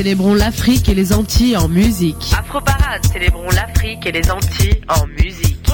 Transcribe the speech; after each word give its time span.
célébrons 0.00 0.32
l'Afrique 0.32 0.88
et 0.88 0.94
les 0.94 1.12
Antilles 1.12 1.58
en 1.58 1.68
musique. 1.68 2.32
Afro 2.32 2.58
Parade, 2.62 3.04
célébrons 3.12 3.50
l'Afrique 3.50 4.06
et 4.06 4.12
les 4.12 4.30
Antilles 4.30 4.80
en 4.88 5.06
musique. 5.08 5.70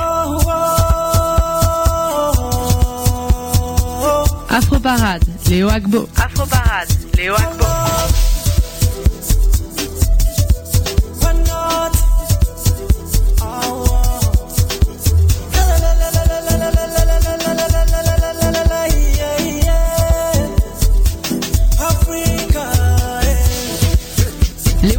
Afro 4.50 4.80
Parade, 4.80 5.22
Léo 5.48 5.68
Agbo. 5.68 6.08
Afro 6.16 6.44
Parade, 6.44 6.88
Léo 7.16 7.34
Agbo. 7.34 7.75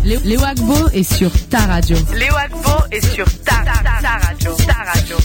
Léo, 0.08 0.22
Léo 0.24 0.42
Agbo 0.42 0.88
est 0.94 1.04
sur 1.04 1.30
ta 1.50 1.58
radio. 1.66 1.98
Léo 2.16 2.34
Agbo 2.38 2.86
est 2.92 3.06
sur 3.14 3.26
ta, 3.44 3.56
ta, 3.66 3.84
ta 4.02 4.26
radio. 4.26 4.56
Ta 4.66 4.90
radio. 4.94 5.18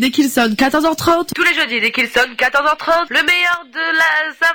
Dès 0.00 0.10
qu'il 0.10 0.28
sonne 0.30 0.54
14h30. 0.54 1.28
Tous 1.34 1.42
les 1.42 1.54
jeudis, 1.54 1.80
dès 1.80 1.90
qu'il 1.92 2.08
sonne 2.08 2.32
14h30, 2.34 3.06
le 3.10 3.22
meilleur 3.22 3.64
de 3.72 3.96
la... 3.96 4.34
Ça 4.40 4.54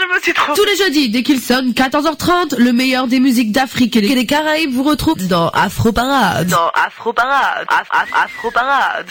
je 0.00 0.14
me 0.14 0.20
suis 0.20 0.32
trompé. 0.32 0.60
Tous 0.60 0.64
les 0.66 0.76
jeudis 0.76 1.08
dès 1.10 1.22
qu'il 1.22 1.40
sonne 1.40 1.72
14h30, 1.72 2.56
le 2.56 2.72
meilleur 2.72 3.06
des 3.06 3.20
musiques 3.20 3.52
d'Afrique 3.52 3.96
et 3.96 4.00
des 4.00 4.26
Caraïbes 4.26 4.72
vous 4.72 4.82
retrouve 4.82 5.26
dans 5.28 5.48
Afro 5.50 5.92
Parade. 5.92 6.48
Dans 6.48 6.68
Afro 6.74 7.12
Parade. 7.12 7.66
Af- 7.68 7.90
Af- 7.90 8.24
Afro 8.24 8.50
Parade. 8.50 9.06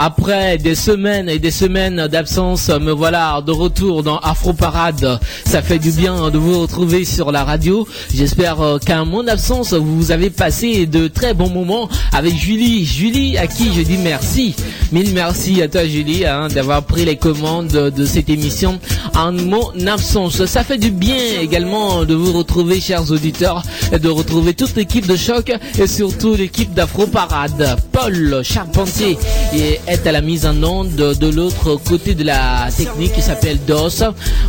Après 0.00 0.58
des 0.58 0.76
semaines 0.76 1.28
et 1.28 1.40
des 1.40 1.50
semaines 1.50 2.06
d'absence, 2.06 2.68
me 2.68 2.92
voilà 2.92 3.42
de 3.44 3.50
retour 3.50 4.04
dans 4.04 4.18
Afro 4.18 4.52
Parade. 4.52 5.18
Ça 5.44 5.60
fait 5.60 5.80
du 5.80 5.90
bien 5.90 6.30
de 6.30 6.38
vous 6.38 6.60
retrouver 6.60 7.04
sur 7.04 7.32
la 7.32 7.42
radio. 7.42 7.84
J'espère 8.14 8.60
euh, 8.60 8.78
qu'à 8.78 9.04
mon 9.04 9.26
absence, 9.26 9.72
vous 9.72 10.12
avez 10.12 10.30
passé 10.30 10.86
de 10.86 11.08
très 11.08 11.34
bons 11.34 11.50
moments 11.50 11.88
avec 12.12 12.36
Julie. 12.36 12.84
Julie, 12.84 13.36
à 13.38 13.48
qui 13.48 13.72
je 13.74 13.82
dis 13.82 13.98
merci. 13.98 14.54
Mille 14.92 15.12
merci 15.14 15.60
à 15.62 15.68
toi, 15.68 15.84
Julie, 15.84 16.24
hein, 16.24 16.46
d'avoir 16.46 16.84
pris 16.84 17.04
les 17.04 17.16
commandes 17.16 17.66
de 17.66 18.06
cette 18.06 18.30
émission 18.30 18.78
en 19.16 19.32
mon 19.32 19.72
absence. 19.88 20.44
Ça 20.46 20.62
fait 20.62 20.78
du 20.78 20.92
bien 20.92 21.40
également 21.40 22.04
de 22.04 22.14
vous 22.14 22.32
retrouver, 22.32 22.80
chers 22.80 23.10
auditeurs, 23.10 23.64
et 23.92 23.98
de 23.98 24.08
retrouver 24.08 24.54
toute 24.54 24.76
l'équipe 24.76 25.08
de 25.08 25.16
choc 25.16 25.52
et 25.76 25.86
surtout 25.88 26.36
l'équipe 26.36 26.72
d'Afro 26.72 27.08
Parade. 27.08 27.76
Paul 27.90 28.42
Charpentier 28.44 29.18
et 29.52 29.80
est 29.88 30.06
à 30.06 30.12
la 30.12 30.20
mise 30.20 30.46
en 30.46 30.62
onde 30.62 30.94
de, 30.94 31.28
l'autre 31.30 31.76
côté 31.76 32.14
de 32.14 32.24
la 32.24 32.68
technique 32.76 33.12
qui 33.12 33.22
s'appelle 33.22 33.58
DOS. 33.66 34.04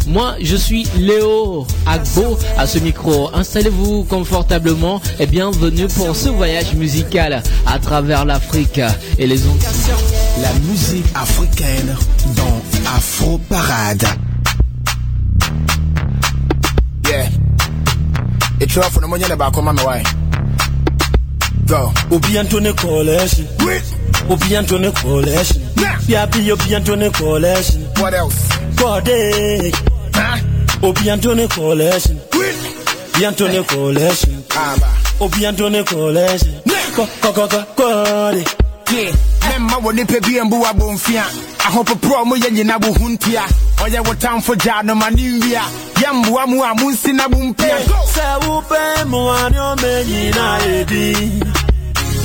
Moi, 0.08 0.36
je 0.42 0.56
suis 0.56 0.88
Léo 0.98 1.66
Agbo 1.86 2.38
à 2.58 2.68
ce 2.68 2.80
micro. 2.80 3.30
Installez-vous 3.34 4.04
confortablement 4.04 5.02
et 5.20 5.26
bienvenue 5.26 5.88
pour 5.88 6.16
ce 6.16 6.30
voyage 6.30 6.74
musical 6.74 7.42
à 7.66 7.80
travers 7.80 8.26
l'Afrique 8.26 8.82
et 9.18 9.28
les 9.28 9.46
ondes. 9.48 9.62
La 10.42 10.54
musique 10.70 11.06
africaine 11.16 11.96
dans 12.36 12.62
Afro 12.96 13.38
Parade. 13.50 14.04
Yeah. 17.08 17.30
Go. 21.70 21.92
Obi 22.12 22.36
Anthony 22.36 22.74
Collection. 22.74 23.46
Obi 24.28 24.56
Anthony 24.56 24.92
Collection. 24.92 25.62
Yeah, 26.08 26.26
be 26.26 26.52
Obi 26.52 26.74
Anthony 26.74 27.12
Collection. 27.12 27.82
What 28.02 28.14
else? 28.16 28.50
Corday. 28.76 29.72
Huh? 30.16 30.40
Obi 30.88 31.10
Anthony 31.12 31.48
Collection. 31.48 32.20
Obi 32.34 33.26
Anthony 33.26 33.64
Collection. 33.66 34.44
Obi 35.22 35.46
Anthony 35.46 35.84
Collection. 35.84 36.62
Corday. 37.76 38.44
Yeah. 38.92 39.14
Mema 39.50 39.78
wɔ 39.84 39.94
nipa 39.94 40.20
bi 40.22 40.40
mbu 40.42 40.66
abomfia 40.66 41.24
ahopoporɔ 41.66 42.26
mu 42.26 42.36
yɛ 42.36 42.50
nyina 42.52 42.78
wo 42.82 42.92
ho 42.94 43.06
ntia 43.10 43.44
ɔyɛ 43.78 44.00
wo 44.08 44.14
tamfo 44.16 44.56
gyaa 44.56 44.84
no 44.84 44.96
ma 44.96 45.10
ne 45.10 45.40
nwia 45.40 45.62
yɛmboa 45.96 46.44
amu 46.44 46.64
a 46.64 46.74
monsi 46.76 47.14
na 47.14 47.28
bompia 47.28 47.78
sɛ 48.14 48.40
wopɛ 48.42 49.06
mo 49.08 49.32
ne 49.50 49.58
ɔmɛ 49.58 50.06
nyinaa 50.06 50.62
edi 50.66 51.59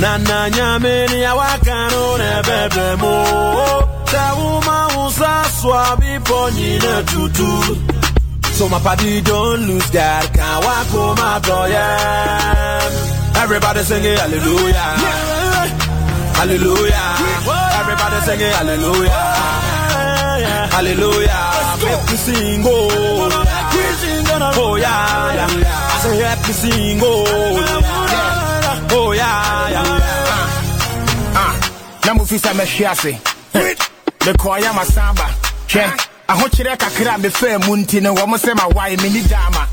na 0.01 0.19
na 0.19 0.51
nyamini 0.51 1.23
ya 1.23 1.35
wakano 1.35 2.19
nebebe 2.19 2.97
mo 2.97 3.25
Teuma 4.11 4.89
usa 5.07 5.45
swabi 5.61 6.21
ponyine 6.25 7.03
tutu. 7.07 7.77
So 8.55 8.69
my 8.69 8.79
party 8.79 9.21
don't 9.21 9.67
lose 9.67 9.91
that 9.91 10.33
Can 10.33 10.63
wako 10.63 11.15
my 11.21 11.41
doyen 11.41 12.93
Everybody 13.43 13.83
sing 13.83 14.05
it 14.05 14.19
hallelujah. 14.19 14.97
Hallelujah. 16.39 17.17
Everybody 17.81 18.17
sing 18.27 18.41
it 18.41 18.55
hallelujah. 18.55 19.11
Hallelujah. 20.71 21.51
Make 21.85 22.05
me 22.11 22.17
sing 22.17 22.65
oh 22.67 23.41
yeah, 24.77 25.35
yeah. 25.35 25.95
I 25.95 25.97
say 26.03 26.17
happy 26.23 26.53
sing 26.53 27.01
oh. 27.03 27.25
Oh 28.95 29.13
yeah, 29.13 29.71
yeah. 29.71 31.35
Ah. 31.37 31.55
Na 32.07 32.15
mu 32.15 32.25
fi 32.25 32.39
sa 32.39 32.53
mehwe 32.55 32.87
ase. 32.87 33.13
Me 34.27 34.33
ko 34.39 34.57
ya 34.57 34.73
masamba. 34.73 35.27
Hwɛ. 35.69 35.85
Ahokyerɛ 36.29 36.77
kakra 36.79 37.15
a 37.15 37.19
mefaa 37.19 37.59
mu 37.67 37.77
nti 37.77 38.01
no 38.03 38.15
wɔn 38.15 38.39
sɛ 38.39 38.55
ma 38.57 38.67
wae 38.69 38.97
me 39.03 39.09
ni 39.11 39.23
dama. 39.23 39.67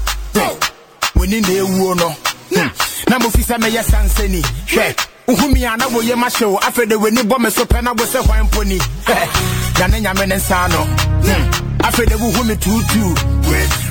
Woni 1.15 1.41
na 1.41 1.53
ewuo 1.61 1.95
no. 1.97 2.09
Hmm. 2.53 2.69
Na 3.09 3.19
mo 3.19 3.29
fi 3.29 3.41
sɛ 3.43 3.57
mɛyɛ 3.59 5.10
Uhumiana 5.27 5.87
will 5.93 6.03
Yama 6.03 6.29
show 6.29 6.57
after 6.59 6.85
the 6.85 6.97
winning 6.97 7.27
bomber 7.27 7.49
so 7.49 7.65
penna 7.65 7.93
was 7.93 8.13
a 8.15 8.21
wine 8.23 8.47
pony. 8.49 8.77
Yanina 9.79 10.13
Menesano. 10.15 10.85
Hmm. 11.23 11.81
After 11.83 12.05
the 12.05 12.17
woman 12.17 12.57
two 12.59 12.81
two. 12.93 13.13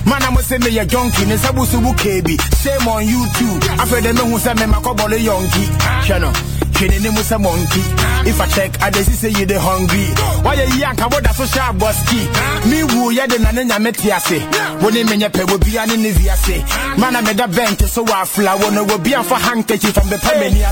Mana 0.09 0.35
was 0.35 0.51
in 0.53 0.61
the 0.61 0.71
junkie 0.87 1.23
and 1.23 1.33
Sabusu 1.39 1.81
Kabi. 1.95 2.41
Same 2.55 2.89
on 2.89 3.05
YouTube. 3.05 3.61
too. 3.61 3.69
After 3.81 4.01
the 4.01 4.13
no 4.13 4.27
who's 4.27 4.47
a 4.47 4.55
member 4.55 4.77
of 4.79 4.85
Yonki. 4.85 6.07
Channel 6.07 6.33
walking 6.81 7.05
in 7.05 7.15
with 7.15 7.31
a 7.33 7.39
monkey. 7.39 7.83
If 8.29 8.41
I 8.41 8.47
check, 8.49 8.81
I 8.83 8.91
just 8.91 9.13
say 9.21 9.29
you 9.31 9.47
the 9.47 9.61
hungry. 9.61 10.09
Why 10.45 10.55
you 10.55 10.79
yank 10.81 10.99
about 11.01 11.23
that 11.23 11.35
so 11.35 11.45
social 11.45 11.73
boski? 11.77 12.21
Me 12.71 12.85
woo 12.85 13.11
ya 13.11 13.27
the 13.27 13.39
nana 13.39 13.77
metiase. 13.79 14.41
When 14.83 14.97
in 14.97 15.21
your 15.21 15.31
pay 15.31 15.45
will 15.45 15.59
be 15.59 15.77
an 15.77 15.89
inviase. 15.91 16.65
Man, 16.99 17.17
I 17.17 17.21
made 17.21 17.41
a 17.41 17.47
vent 17.47 17.81
so 17.83 18.05
I 18.09 18.25
fly. 18.25 18.55
One 18.57 18.87
will 18.87 18.99
be 18.99 19.13
a 19.13 19.23
for 19.23 19.37
handkerchief 19.37 19.93
from 19.95 20.09
the 20.09 20.17
Pamania. 20.17 20.71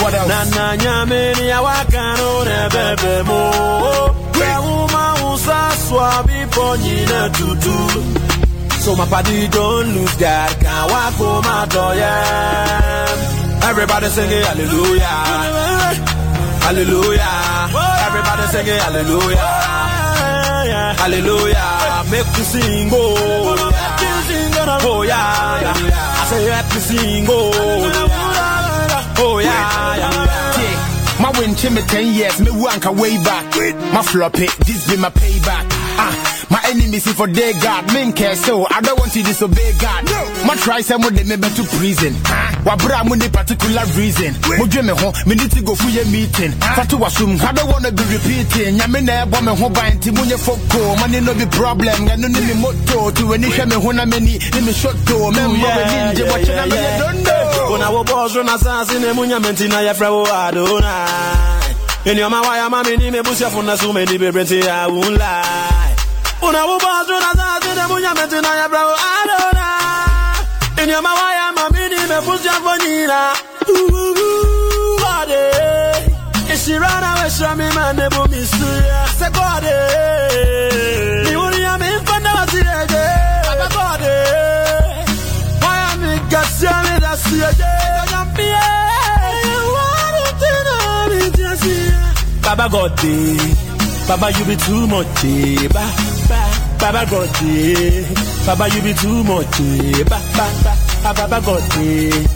What 0.00 0.14
else? 0.14 0.28
Nana 0.28 0.76
nyamini 0.76 1.48
ya 1.48 1.60
wakano 1.62 2.44
nebebe 2.44 3.22
mo. 3.24 4.14
Kwa 4.32 4.60
uma 4.60 5.32
usa 5.34 5.72
swabi 5.88 6.46
ponyina 6.50 7.30
tutu. 7.30 8.04
So 8.86 8.94
my 8.94 9.04
party 9.06 9.48
don't 9.48 9.88
lose 9.96 10.14
God, 10.14 10.60
can't 10.60 10.90
walk 10.92 11.14
home 11.14 11.44
after 11.44 11.98
yeah. 11.98 13.68
Everybody 13.68 14.06
singing 14.06 14.44
hallelujah, 14.46 15.16
hallelujah. 16.62 17.34
Everybody 18.06 18.46
singing 18.54 18.78
hallelujah, 18.78 19.48
hallelujah. 21.02 22.04
Make 22.12 22.30
me 22.30 22.44
sing 22.46 22.90
oh, 22.92 23.72
oh 24.84 25.02
yeah, 25.02 25.62
yeah. 25.62 26.20
I 26.20 26.26
say 26.30 26.44
happy 26.46 26.78
sing 26.78 27.26
oh, 27.28 27.50
oh 29.18 29.38
yeah, 29.40 29.96
yeah. 29.96 30.62
Yeah. 30.62 31.22
My 31.22 31.30
win 31.40 31.50
me 31.74 31.82
10 31.82 32.14
years, 32.14 32.40
me 32.40 32.52
wanka 32.52 32.94
way 32.96 33.16
back. 33.24 33.52
My 33.92 34.02
flop 34.02 34.38
it, 34.38 34.50
this 34.64 34.88
be 34.88 34.96
my 34.96 35.10
payback. 35.10 35.66
Ah, 35.98 36.25
My 36.48 36.62
enemies 36.70 37.02
see 37.04 37.12
for 37.12 37.26
day 37.26 37.52
God. 37.60 37.92
Men 37.92 38.12
care 38.12 38.36
so 38.36 38.66
I 38.70 38.80
don't 38.80 38.98
want 38.98 39.12
to 39.12 39.22
disobey 39.22 39.72
God. 39.78 40.04
My 40.46 40.54
try 40.56 40.80
some 40.80 41.02
of 41.04 41.14
them 41.14 41.40
to 41.40 41.62
prison. 41.76 42.14
Wabra 42.62 43.04
mo 43.04 43.14
ni 43.14 43.28
particular 43.28 43.84
reason. 43.98 44.34
Mo 44.58 44.66
me 44.66 44.94
ho, 44.94 45.12
me 45.26 45.34
need 45.34 45.50
to 45.50 45.62
go 45.62 45.74
for 45.74 45.90
your 45.90 46.06
meeting. 46.06 46.52
Fatu 46.78 46.96
wasum, 46.98 47.40
I 47.42 47.52
don't 47.52 47.66
wanna 47.70 47.90
be 47.90 48.02
repeating. 48.04 48.78
Nyame 48.78 49.02
na 49.04 49.22
ebo 49.26 49.40
me 49.42 49.54
ho 49.56 49.68
ban 49.68 49.98
ti 49.98 50.10
munye 50.10 50.38
foko. 50.38 50.96
Money 51.00 51.20
no 51.20 51.34
be 51.34 51.46
problem. 51.46 52.06
Ngano 52.06 52.28
ni 52.30 52.40
me 52.46 52.54
moto. 52.60 53.10
To 53.10 53.32
any 53.34 53.48
hwe 53.50 53.66
me 53.68 53.74
ho 53.76 53.90
na 53.90 54.04
me 54.06 54.20
ni, 54.20 54.38
me 54.62 54.72
shot 54.72 54.94
to. 55.06 55.30
Me 55.34 55.42
mo 55.50 55.66
we 55.66 55.82
ninja 55.90 56.30
watch 56.30 56.48
na 56.48 56.64
me 56.66 56.78
don't 56.98 57.22
know. 57.24 57.74
Una 57.74 57.90
wo 57.90 58.04
boss 58.04 58.34
na 58.36 58.56
sasi 58.56 59.00
ne 59.00 59.12
munya 59.12 59.40
menti 59.42 59.66
na 59.68 59.80
ya 59.80 59.94
fra 59.94 60.10
wo 60.12 60.24
Adonai. 60.24 61.74
In 62.06 62.16
your 62.18 62.30
mawaya 62.30 62.70
mami 62.70 62.96
ni 62.98 63.10
me 63.10 63.18
busia 63.22 63.50
funa 63.50 63.76
sume 63.76 64.06
ni 64.06 64.16
be 64.16 64.30
brenti 64.30 64.62
I 64.62 64.86
won't 64.86 65.18
lie 65.18 65.85
unawubazi 66.48 67.12
unazazile 67.12 67.86
munyamezina 67.88 68.54
ya 68.54 68.68
brau 68.68 68.90
alona 68.90 69.68
inyo 70.84 71.02
mawaya 71.02 71.52
mamini 71.52 71.96
mefuzya 72.08 72.52
vonyila 72.64 73.32
wade 75.04 75.50
ishirana 76.54 77.14
weshamimane 77.24 78.08
bumisuya 78.08 79.08
segode 79.18 79.76
niwuliya 81.30 81.78
mimfanda 81.78 82.34
waziyeje 82.34 83.04
abagode 83.52 84.14
waya 85.66 85.96
migasya 86.00 86.82
midasiyeje 86.82 87.64
egoyampie 88.02 88.58
warutina 89.74 91.08
mijasia 91.08 92.06
Baba 92.42 92.68
God, 92.68 92.92
eh. 93.04 93.56
Baba 94.06 94.30
you 94.30 94.44
be 94.44 94.54
too 94.54 94.86
much, 94.86 95.24
eh, 95.24 95.66
Baba 95.68 96.15
ba, 96.92 96.92
ba, 96.92 97.06
Baba 97.06 97.10
God 97.10 97.28
eh. 97.42 98.04
Baba 98.46 98.68
you 98.68 98.82
be 98.82 98.92
too 98.94 99.24
much 99.24 99.60
eh. 99.60 100.04
ba, 100.04 100.18
ba, 100.36 100.46
ba, 100.64 100.72
ah, 101.04 101.12
Baba 101.14 101.40
God 101.44 101.62
eh. 101.78 102.26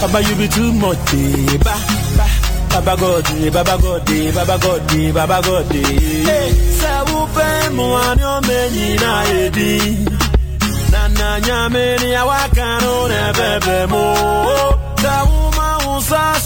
Baba 0.00 0.20
you 0.20 0.34
be 0.36 0.46
too 0.48 0.72
much 0.72 1.14
eh. 1.14 1.58
ba, 1.64 1.74
ba, 2.16 2.26
Baba 2.68 2.96
God 3.00 3.30
eh. 3.30 3.50
Baba 3.50 3.76
God 3.80 4.10
eh. 4.10 4.30
Baba 4.34 4.58
God 4.60 4.92
eh. 4.92 5.12
Baba 5.12 5.40
God 5.42 5.72
eh. 5.74 6.24
Hey, 6.28 6.50
say 6.52 7.00
upe 7.16 7.48
muanyo 7.76 8.40
menyi 8.46 8.96
na 9.00 9.24
edi 9.40 10.04
Nana 10.92 11.40
nyame 11.40 11.96
ni 12.02 12.14
awakano 12.14 13.08
ne 13.08 13.22
bebe 13.32 13.86
mo 13.88 14.04
Sa 15.00 15.24
uma 15.24 15.68
usa 15.96 16.24
swabi 16.40 16.43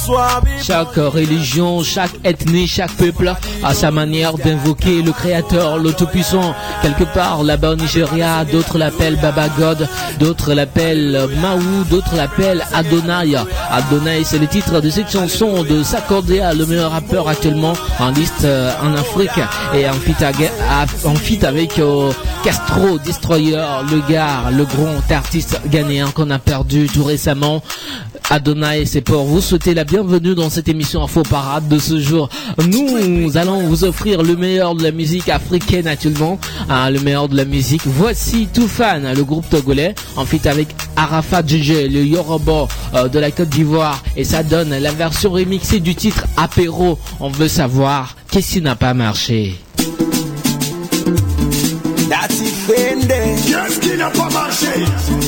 Chaque 0.63 0.97
religion, 0.97 1.83
chaque 1.83 2.13
ethnie, 2.25 2.67
chaque 2.67 2.93
peuple 2.93 3.35
a 3.63 3.75
sa 3.75 3.91
manière 3.91 4.35
d'invoquer 4.35 5.03
le 5.03 5.13
Créateur, 5.13 5.79
le 5.79 5.93
Tout-Puissant. 5.93 6.55
Quelque 6.83 7.05
part, 7.05 7.43
là-bas 7.43 7.71
au 7.73 7.77
Nigeria, 7.77 8.45
d'autres 8.45 8.79
l'appellent 8.79 9.19
Baba 9.21 9.49
God, 9.59 9.89
d'autres 10.19 10.55
l'appellent 10.55 11.29
Maou, 11.41 11.85
d'autres 11.91 12.17
l'appellent 12.17 12.65
Adonai. 12.73 13.37
Adonai, 13.71 14.25
c'est 14.25 14.39
le 14.39 14.47
titre 14.47 14.81
de 14.81 14.91
cette 14.91 15.11
chanson 15.11 15.63
de 15.65 15.83
Sakordea, 15.83 16.55
le 16.55 16.67
meilleur 16.67 16.93
rappeur 16.93 17.29
actuellement 17.29 17.75
en 17.99 18.11
liste 18.11 18.45
euh, 18.45 18.73
en 18.83 18.95
Afrique 18.95 19.41
et 19.75 19.89
en 19.89 19.95
feat 19.95 21.45
avec 21.45 21.79
euh, 21.79 22.13
Castro, 22.45 22.99
Destroyer, 22.99 23.63
Le 23.91 24.01
Gars, 24.11 24.51
le 24.53 24.65
grand 24.65 25.11
artiste 25.11 25.61
ghanéen 25.67 26.11
qu'on 26.11 26.31
a 26.31 26.39
perdu 26.39 26.87
tout 26.87 27.05
récemment. 27.05 27.63
Adonai, 28.31 28.85
c'est 28.85 29.01
pour 29.01 29.25
vous 29.25 29.41
souhaiter 29.41 29.73
la 29.73 29.85
bienvenue 29.85 30.35
dans 30.35 30.51
cette 30.51 30.69
émission 30.69 31.03
Info 31.03 31.23
Parade 31.23 31.67
de 31.67 31.79
ce 31.79 31.99
jour. 31.99 32.29
Nous 32.67 33.39
allons 33.39 33.63
vous 33.63 33.85
offrir 33.85 34.23
le 34.23 34.37
meilleur 34.37 34.75
de 34.75 34.83
la 34.83 34.91
musique 34.91 35.31
africaine 35.31 35.87
actuellement, 35.87 36.39
hein, 36.69 36.91
le 36.91 37.01
meilleur 37.01 37.29
de 37.31 37.37
la 37.37 37.47
musique. 37.47 37.81
Voici 37.87 38.47
Toufan, 38.53 39.15
le 39.17 39.25
groupe 39.25 39.49
togolais, 39.49 39.95
en 40.17 40.27
fit 40.27 40.47
avec 40.47 40.69
Arafat 40.97 41.43
JJ, 41.47 41.89
le 41.91 42.05
Yoruba 42.05 42.69
euh, 42.95 43.09
de 43.09 43.19
la 43.19 43.31
Côte 43.31 43.49
d'Ivoire, 43.49 44.03
et 44.15 44.25
ça 44.25 44.43
donne 44.43 44.77
la 44.77 44.93
version 44.93 45.31
remixée 45.31 45.81
du 45.81 45.95
titre 45.95 46.27
Apéro. 46.37 46.99
On 47.21 47.31
veut 47.31 47.49
savoir 47.49 48.15
qu'est-ce 48.31 48.53
qui 48.53 48.61
n'a 48.61 48.77
pas 48.77 48.93
marché? 48.93 49.59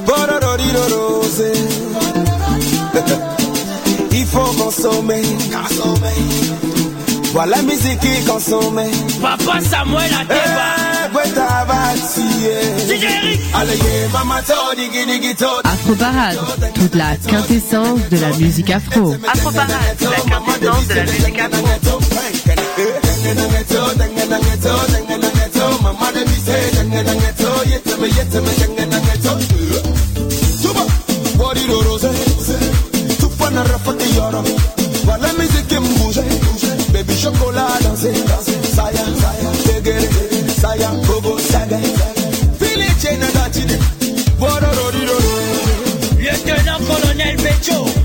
Borororitorose. 0.07 1.53
Il 4.13 4.27
faut 4.27 4.53
consommer. 4.57 5.23
Voilà 7.33 7.57
la 7.57 7.63
musique 7.63 8.01
qui 8.01 8.25
consomme. 8.25 8.81
Papa 9.23 9.61
Samuel 9.61 10.11
Ateba. 10.21 10.81
Eh. 10.83 10.91
Afro 15.65 15.95
Parade, 15.95 16.39
toute 16.75 16.95
la 16.95 17.17
quintessence 17.17 18.01
de 18.11 18.19
la 18.19 18.31
musique 18.39 18.71
afro. 18.71 19.15
Afro 19.33 19.51
Parade, 19.51 19.71
la 20.01 20.37
quintessence 20.37 20.89
de 20.89 20.95
la 20.95 21.03
musique 21.05 21.41
afro. 21.41 21.61
Baby 35.81 35.90
chocolat 37.21 37.83
danser, 37.85 38.17
saya, 38.75 39.05
tegere, 39.69 40.09
saya, 40.57 40.89
gogo, 41.05 41.37
saga, 41.39 41.77
lieutenant 46.17 46.81
colonel 46.87 47.37
Becho. 47.37 48.00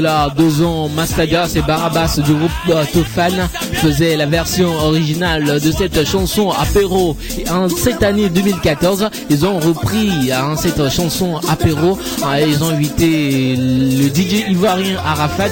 Deux 0.00 0.62
ans, 0.62 0.88
Mastagas 0.90 1.52
et 1.56 1.62
Barabas 1.62 2.18
du 2.22 2.32
groupe 2.34 2.50
Tofan 2.92 3.48
faisaient 3.74 4.16
la 4.16 4.26
version 4.26 4.68
originale 4.84 5.58
de 5.60 5.70
cette 5.72 6.06
chanson 6.06 6.50
Apéro. 6.50 7.16
Et 7.38 7.48
en 7.48 7.68
cette 7.68 8.02
année 8.02 8.28
2014, 8.28 9.08
ils 9.30 9.46
ont 9.46 9.58
repris 9.58 10.30
hein, 10.32 10.54
cette 10.56 10.90
chanson 10.90 11.40
Apéro. 11.48 11.98
Ah, 12.22 12.40
Ils 12.42 12.62
ont 12.62 12.68
invité 12.70 13.56
le 13.56 14.08
DJ 14.08 14.50
ivoirien 14.50 14.98
Arafat 15.04 15.44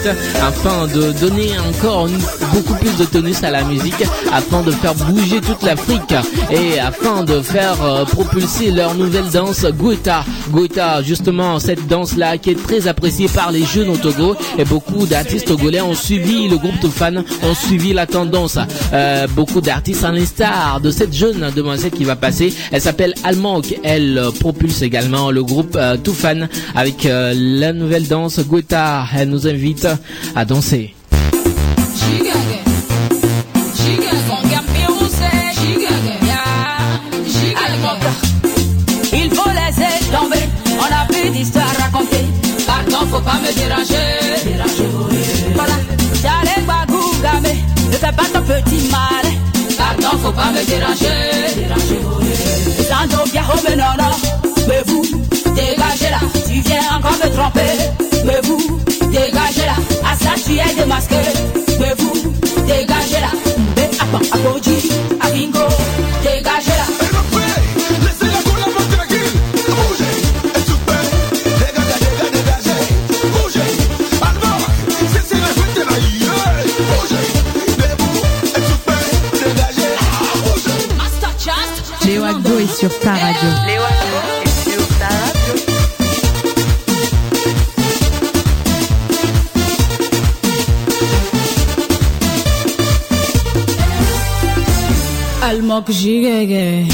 afin 0.46 0.86
de 0.88 1.12
donner 1.12 1.48
encore 1.68 2.06
une- 2.08 2.20
beaucoup 2.54 2.74
plus 2.74 2.96
de 2.96 3.04
tonus 3.04 3.42
à 3.42 3.50
la 3.50 3.64
musique, 3.64 4.04
afin 4.32 4.62
de 4.62 4.70
faire 4.70 4.94
bouger 4.94 5.40
toute 5.40 5.62
l'Afrique 5.62 6.14
et 6.50 6.78
afin 6.78 7.24
de 7.24 7.40
faire 7.40 7.82
euh, 7.82 8.04
propulser 8.04 8.70
leur 8.70 8.94
nouvelle 8.94 9.28
danse 9.30 9.64
Goeta. 9.64 10.24
Goeta, 10.50 11.02
justement, 11.02 11.58
cette 11.58 11.86
danse-là 11.88 12.38
qui 12.38 12.50
est 12.50 12.62
très 12.62 12.86
appréciée 12.86 13.28
par 13.28 13.50
les 13.50 13.64
jeunes 13.64 13.88
au 13.90 13.96
Togo 13.96 14.36
et 14.56 14.64
beaucoup 14.64 15.04
d'artistes 15.06 15.48
togolais 15.48 15.80
ont 15.80 15.94
suivi 15.94 16.48
le 16.48 16.56
groupe 16.56 16.78
de 16.80 16.88
fans, 16.88 17.22
ont 17.42 17.54
suivi 17.54 17.92
la 17.92 18.06
tendance. 18.06 18.58
Euh, 18.92 19.26
beaucoup 19.34 19.60
d'artistes 19.60 20.04
en 20.04 20.12
l'instar 20.12 20.80
de 20.80 20.90
cette 20.90 21.12
jeune 21.12 21.50
demoiselle 21.54 21.90
qui 21.90 22.04
va 22.04 22.14
passer. 22.14 22.54
Elle 22.70 22.80
s'appelle 22.80 23.14
Almank. 23.24 23.78
Elle 23.82 24.22
propulse 24.38 24.82
également 24.82 25.30
le 25.32 25.42
groupe 25.42 25.76
euh, 25.76 25.96
Toufan 25.96 26.46
avec 26.76 27.04
la 27.04 27.72
nouvelle 27.72 28.06
danse 28.06 28.38
Goeta. 28.40 29.06
Elle 29.16 29.30
nous 29.30 29.46
invite 29.48 29.88
à 30.36 30.44
danser. 30.44 30.94
Il 39.16 39.30
faut 39.30 39.48
laisser 39.50 40.10
tomber, 40.10 40.48
on 40.78 40.84
a 40.84 41.06
plus 41.06 41.30
d'histoires 41.30 41.64
à 41.78 41.84
raconter. 41.84 42.24
Pardon, 42.66 43.06
faut 43.10 43.20
pas 43.20 43.38
me 43.40 43.52
déranger. 43.54 44.64
Voilà, 45.54 45.74
j'allais 46.22 46.66
bagou 46.66 47.02
gamé, 47.22 47.64
ne 47.90 47.96
fais 47.96 48.12
pas 48.12 48.24
ton 48.32 48.42
petit 48.42 48.90
mal. 48.90 49.24
Pardon, 49.78 50.18
faut 50.22 50.32
pas 50.32 50.50
me 50.50 50.64
déranger. 50.66 51.64
Sando 52.88 53.30
bien 53.30 53.42
mais 53.68 53.76
non, 53.76 53.84
non, 53.98 54.16
mais 54.68 54.82
vous, 54.86 55.02
dégagez 55.54 56.10
là, 56.10 56.20
tu 56.46 56.60
viens 56.60 56.96
encore 56.96 57.12
me 57.12 57.30
tromper. 57.34 58.24
Mais 58.24 58.40
vous, 58.42 58.80
dégagez 59.10 59.66
là, 59.66 59.76
à 60.10 60.16
ça 60.16 60.30
tu 60.44 60.52
es 60.52 60.74
démasqué. 60.74 61.63
She 95.74 96.22
got 96.22 96.46
Shigege. 96.46 96.86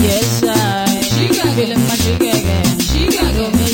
Yes, 0.00 0.42
I. 0.44 0.86
Shigege. 1.12 1.54
Feeling 1.56 1.82
my 1.84 1.94
shigege. 2.00 2.56
Shigege. 2.88 3.36
Go 3.36 3.50
me 3.50 3.66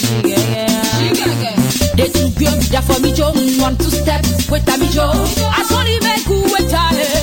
They 1.95 2.09
too 2.09 2.31
pure 2.37 2.51
me, 2.51 2.67
for 2.83 2.99
me 3.01 3.13
Joe. 3.13 3.33
Want 3.63 3.79
two 3.79 3.91
step, 3.91 4.25
wait 4.51 4.69
a 4.69 4.77
me 4.77 4.89
Joe. 4.89 5.07
I 5.07 5.63
saw 5.69 5.85
the 5.85 6.01
man 6.03 6.19
who 6.27 6.43
wait 6.53 6.73
a 6.73 7.14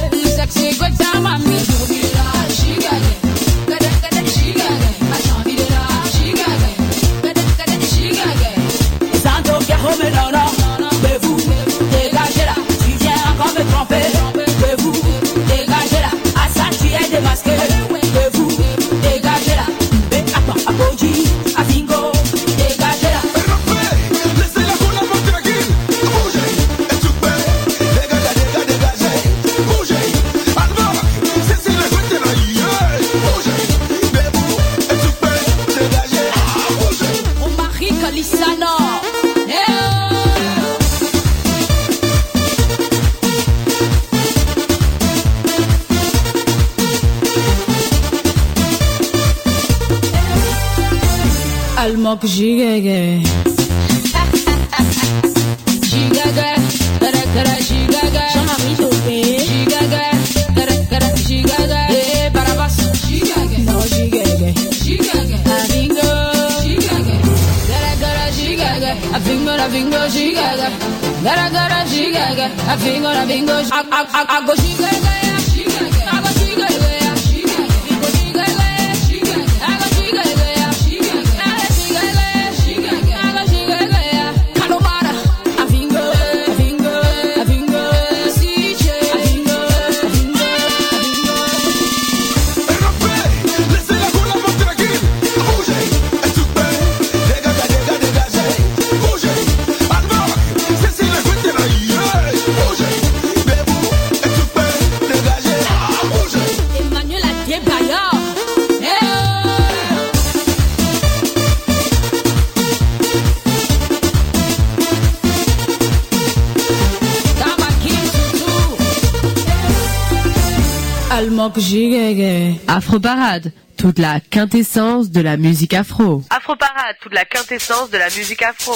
jigege. 122.91 122.99
Afro 122.99 122.99
Parade, 122.99 123.51
toute 123.77 123.99
la 123.99 124.19
quintessence 124.19 125.11
de 125.11 125.21
la 125.21 125.37
musique 125.37 125.73
afro. 125.73 126.23
Afro 126.29 126.55
Parade, 126.55 126.95
toute 127.01 127.13
la 127.13 127.25
quintessence 127.25 127.89
de 127.89 127.97
la 127.97 128.09
musique 128.09 128.41
afro. 128.41 128.73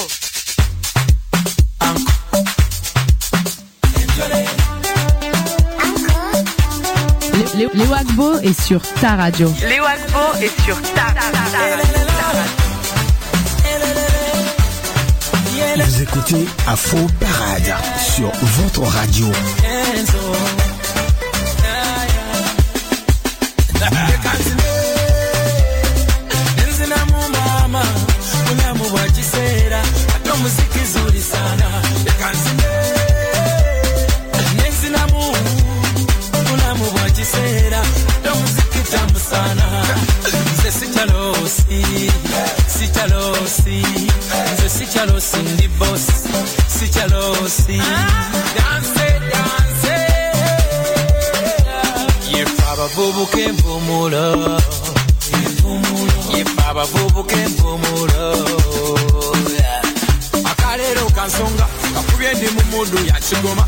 Lé- 7.34 7.46
Lé- 7.58 7.70
Léo 7.74 7.94
Agbo 7.94 8.40
est 8.40 8.60
sur 8.62 8.82
ta 9.02 9.16
radio. 9.16 9.52
Léo 9.68 9.84
Agbo 9.84 10.42
est 10.42 10.62
sur 10.64 10.82
ta, 10.82 11.02
ta, 11.02 11.14
ta, 11.14 11.32
ta 11.32 11.42
radio. 11.42 11.84
Vous 15.88 16.02
écoutez 16.02 16.46
Afro 16.68 17.06
Parade 17.20 17.76
sur 18.16 18.32
votre 18.42 18.82
radio. 18.84 19.28
Sikyalo 45.06 45.22
sindi 45.22 45.68
boss 45.78 46.06
si 46.68 46.88
danse 48.58 49.08
danse 49.32 49.96
yefe 52.32 52.64
abavubuka 52.72 53.38
empumulo 53.40 54.58
yefe 56.34 56.62
abavubuka 56.70 57.36
empumulo 57.36 58.26
akaleero 60.52 61.06
kansonga 61.16 61.68
kakubye 61.94 62.34
ndi 62.34 62.48
mu 62.56 62.62
mudu 62.72 62.98
ya 63.06 63.14
kigoma 63.20 63.68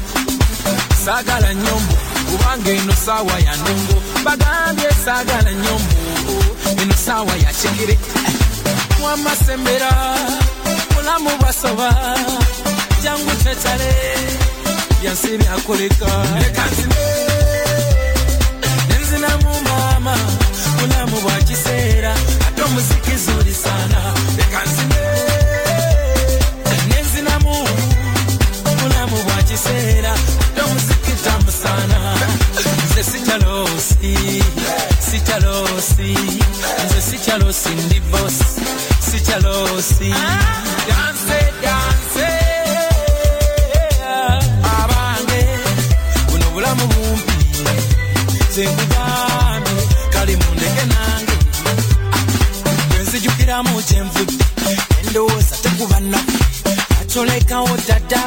saagala 1.06 1.54
nyombo 1.54 1.93
kubanga 2.30 2.71
eno 2.71 2.93
saawa 3.06 3.39
ya 3.39 3.56
ndongo 3.58 4.02
bagambye 4.26 4.89
saagala 5.06 5.52
nyombo 5.54 5.95
eno 6.82 6.93
saawa 7.06 7.34
ya 7.38 7.54
kigere 7.54 8.00
mwamasembera 9.00 9.91
nkamubasaba 11.08 11.89
cyangwa 13.02 13.34
ucecare 13.34 13.91
yasirihakoreka 15.06 16.10
reka 16.43 16.63
nzime 16.72 17.04
nenzina 18.89 19.30
mu 19.43 19.54
mama 19.70 20.15
kunamu 20.80 21.17
bwa 21.24 21.32
kisera 21.48 22.12
ate 22.48 22.63
muziki 22.74 23.15
zuri 23.24 23.54
sana. 23.63 24.00
Reka 24.38 24.60
nzime 24.67 25.02
nenzina 26.89 27.39
mu 27.39 27.56
kunamu 28.80 29.17
bwa 29.26 29.38
kisera 29.48 30.12
ate 30.13 30.62
muziki 30.74 31.13
tamu 31.24 31.52
sana. 31.63 32.00
Nze 32.91 33.04
sichalosi 33.04 34.43
sichalosi 35.12 36.12
nze 36.86 37.02
sichalosi 37.10 37.70
ndi 37.70 38.00
bosi 38.00 38.46
si 39.12 39.20
chalosi. 39.24 40.10
Dance, 40.88 41.39
dance. 41.63 42.28
Abange, 44.63 45.41
buno 46.30 46.46
bulamu 46.54 46.86
bumpi. 46.88 47.36
Senkugambe, 48.54 49.72
kali 50.12 50.36
mundeke 50.36 50.86
nange. 50.93 51.36
Nzijukiramu 53.02 53.82
kyenvudde, 53.88 54.43
endowooza 55.08 55.56
tekuba 55.63 56.00
nnaku. 56.00 56.38
Atolekawo 57.02 57.78
dada, 57.88 58.24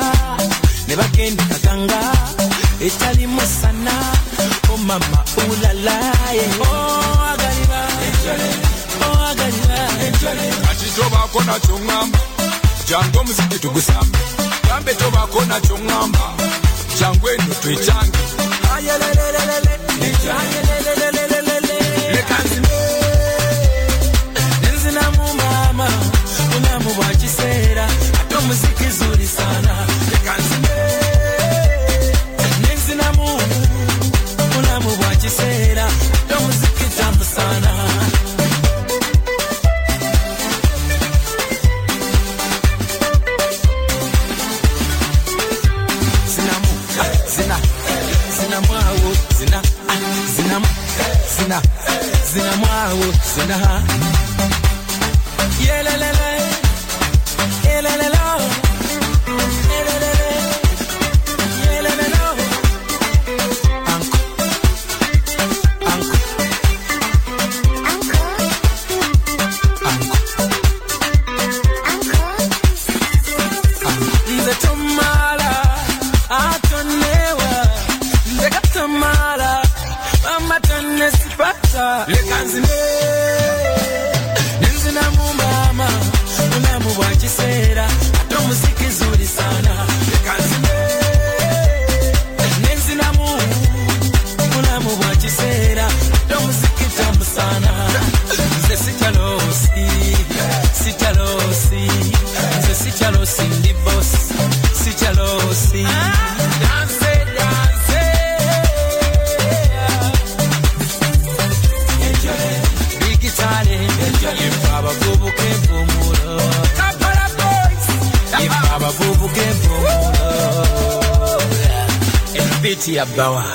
ne 0.88 0.96
bagenda 0.96 1.44
kaganga. 1.44 2.00
Etali 2.80 3.26
musana, 3.26 3.92
oh 4.72 4.76
mama 4.78 5.24
ula. 5.50 5.69
tobako 11.40 11.52
nakyo 11.52 11.76
ŋŋamba 11.78 12.18
kyange 12.86 13.18
omuziki 13.18 13.58
tugusamba 13.62 14.18
gambe 14.68 14.92
tobako 14.94 15.40
nakyo 15.48 15.76
ŋŋamba 15.76 16.24
kyangu 16.96 17.26
eno 17.32 17.54
twekyange 17.62 18.22
ayelelelele 18.74 20.69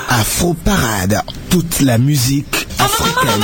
Afro 0.08 0.54
Parade, 0.54 1.22
toute 1.50 1.80
la 1.80 1.98
musique 1.98 2.66
africaine. 2.78 3.42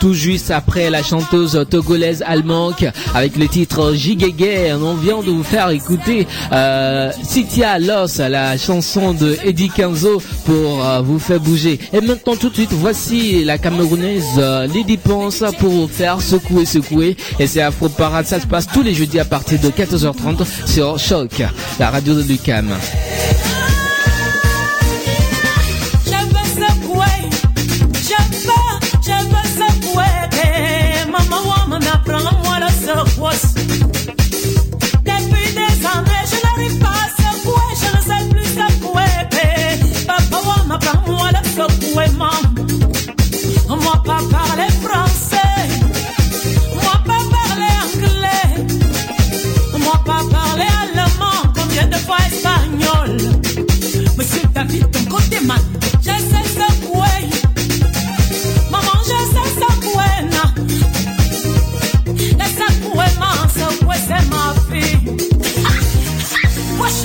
Tout 0.00 0.14
juste 0.14 0.50
après 0.50 0.90
la 0.90 1.02
chanteuse 1.02 1.64
togolaise 1.70 2.22
allemande 2.26 2.74
avec 3.14 3.36
le 3.36 3.48
titre 3.48 3.94
Gigege, 3.94 4.74
on 4.82 4.94
vient 4.94 5.18
de 5.18 5.30
vous 5.30 5.42
faire 5.42 5.70
écouter 5.70 6.26
euh, 6.52 7.10
Sitia 7.22 7.78
Los, 7.78 8.18
la 8.18 8.56
chanson 8.58 9.14
de 9.14 9.36
Eddie 9.44 9.70
Kenzo 9.70 10.20
pour 10.44 10.84
euh, 10.84 11.00
vous 11.00 11.18
faire 11.18 11.40
bouger. 11.40 11.78
Et 11.92 12.00
maintenant 12.00 12.36
tout 12.36 12.50
de 12.50 12.54
suite, 12.54 12.72
voici 12.72 13.44
la 13.44 13.58
camerounaise 13.58 14.24
euh, 14.38 14.66
Lady 14.66 14.96
Ponce 14.96 15.42
pour 15.58 15.70
vous 15.70 15.88
faire 15.88 16.20
secouer, 16.20 16.66
secouer. 16.66 17.16
Et 17.38 17.46
c'est 17.46 17.62
Afro 17.62 17.88
Parade, 17.88 18.26
ça 18.26 18.40
se 18.40 18.46
passe 18.46 18.66
tous 18.66 18.82
les 18.82 18.94
jeudis 18.94 19.20
à 19.20 19.24
partir 19.24 19.58
de 19.60 19.68
14h30 19.68 20.44
sur 20.66 20.98
Choc, 20.98 21.42
la 21.78 21.90
radio 21.90 22.14
de 22.14 22.22
Lucam. 22.22 22.68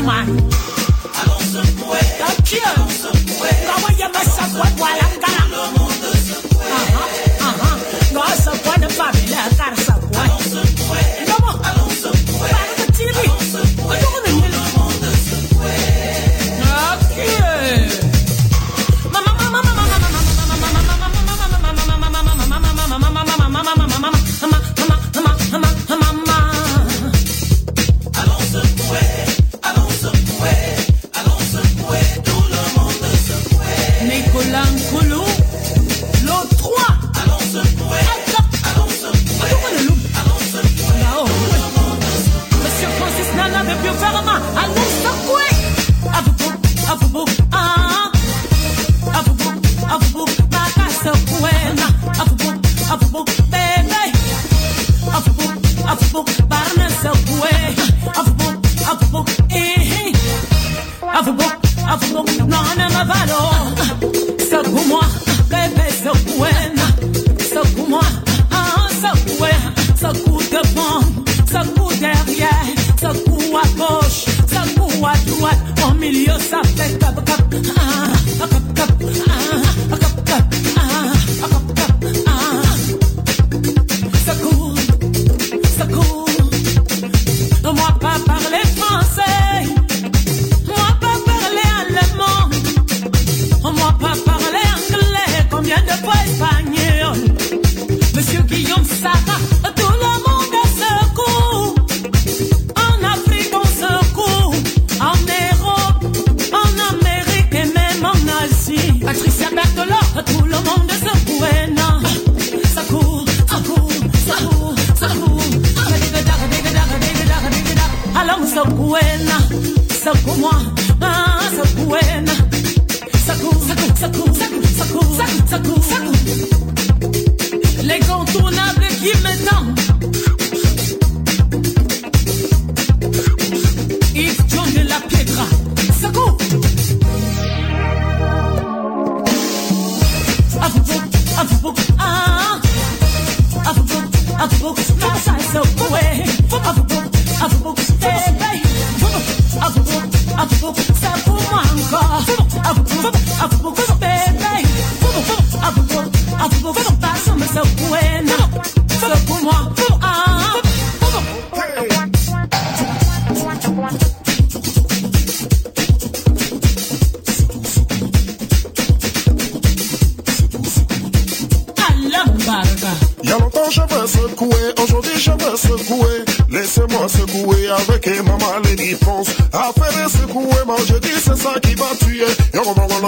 man. 0.02 0.28
Allons 1.22 1.40
secouer. 1.40 2.00
Tranquille. 2.20 2.60
Allons 2.76 2.90
you 2.90 3.42
Comment 3.66 3.98
y 3.98 4.04
a 4.04 4.10
pas 4.10 4.24
ça, 4.24 4.44
quoi, 4.54 4.68
voilà. 4.78 5.21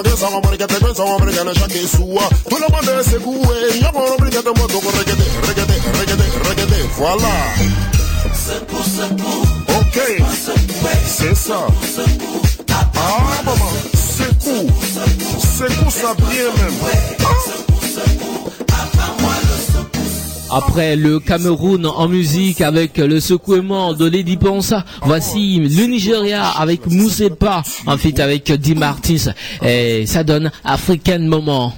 que 0.04 0.18
son 0.18 0.34
hombre 0.36 0.58
que 0.58 0.66
te 0.66 0.80
con 0.80 0.96
son 0.96 1.04
hombre 1.04 1.32
chaque 1.54 1.88
sua. 1.88 2.30
Tout 2.50 2.58
le 2.58 2.68
monde 2.72 3.00
est 3.00 3.10
secoué, 3.10 3.80
y'a 3.82 3.92
mon 3.92 4.02
hombre 4.02 4.30
que 4.30 4.38
te 4.38 4.50
moto 4.50 4.80
con 4.80 4.92
reggaeté, 4.92 5.24
reggaeté, 5.48 5.74
reggaeté, 6.00 6.24
reggaeté, 6.50 6.90
voilà. 6.98 7.34
Secoue, 8.34 8.84
secoue. 8.84 9.44
Ok, 9.80 9.98
c'est 11.06 11.36
ça. 11.36 11.68
Ah, 12.96 13.42
maman, 13.46 13.72
secoue. 14.18 14.70
Secoue 15.58 15.92
ça 15.92 16.14
bien 16.16 16.52
même. 16.58 17.23
Après 20.56 20.96
le 20.96 21.20
Cameroun 21.20 21.86
en 21.88 22.08
musique 22.08 22.62
avec 22.62 22.98
le 22.98 23.20
secouement 23.20 23.94
de 23.94 24.06
Lady 24.06 24.38
Ponsa, 24.38 24.86
voici 25.02 25.58
le 25.60 25.86
Nigeria 25.88 26.48
avec 26.48 26.86
Moussepa 26.86 27.64
en 27.88 27.98
feat 27.98 28.20
avec 28.20 28.52
Di 28.52 28.76
Martins 28.76 29.34
et 29.64 30.06
ça 30.06 30.24
donne 30.24 30.52
African 30.64 31.20
Moment. 31.22 31.74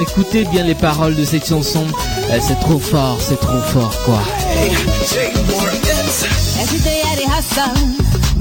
Écoutez 0.00 0.44
bien 0.44 0.64
les 0.64 0.74
paroles 0.74 1.14
de 1.14 1.24
cette 1.24 1.46
chanson, 1.46 1.84
Euh, 2.30 2.38
c'est 2.40 2.58
trop 2.60 2.78
fort, 2.78 3.18
c'est 3.20 3.38
trop 3.38 3.60
fort 3.72 3.94
quoi. 4.04 4.22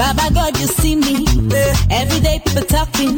Baba 0.02 0.34
God, 0.34 0.58
you 0.60 0.66
see 0.66 0.96
me. 0.96 1.28
Every 1.92 2.22
day 2.22 2.42
people 2.44 2.64
talking. 2.64 3.16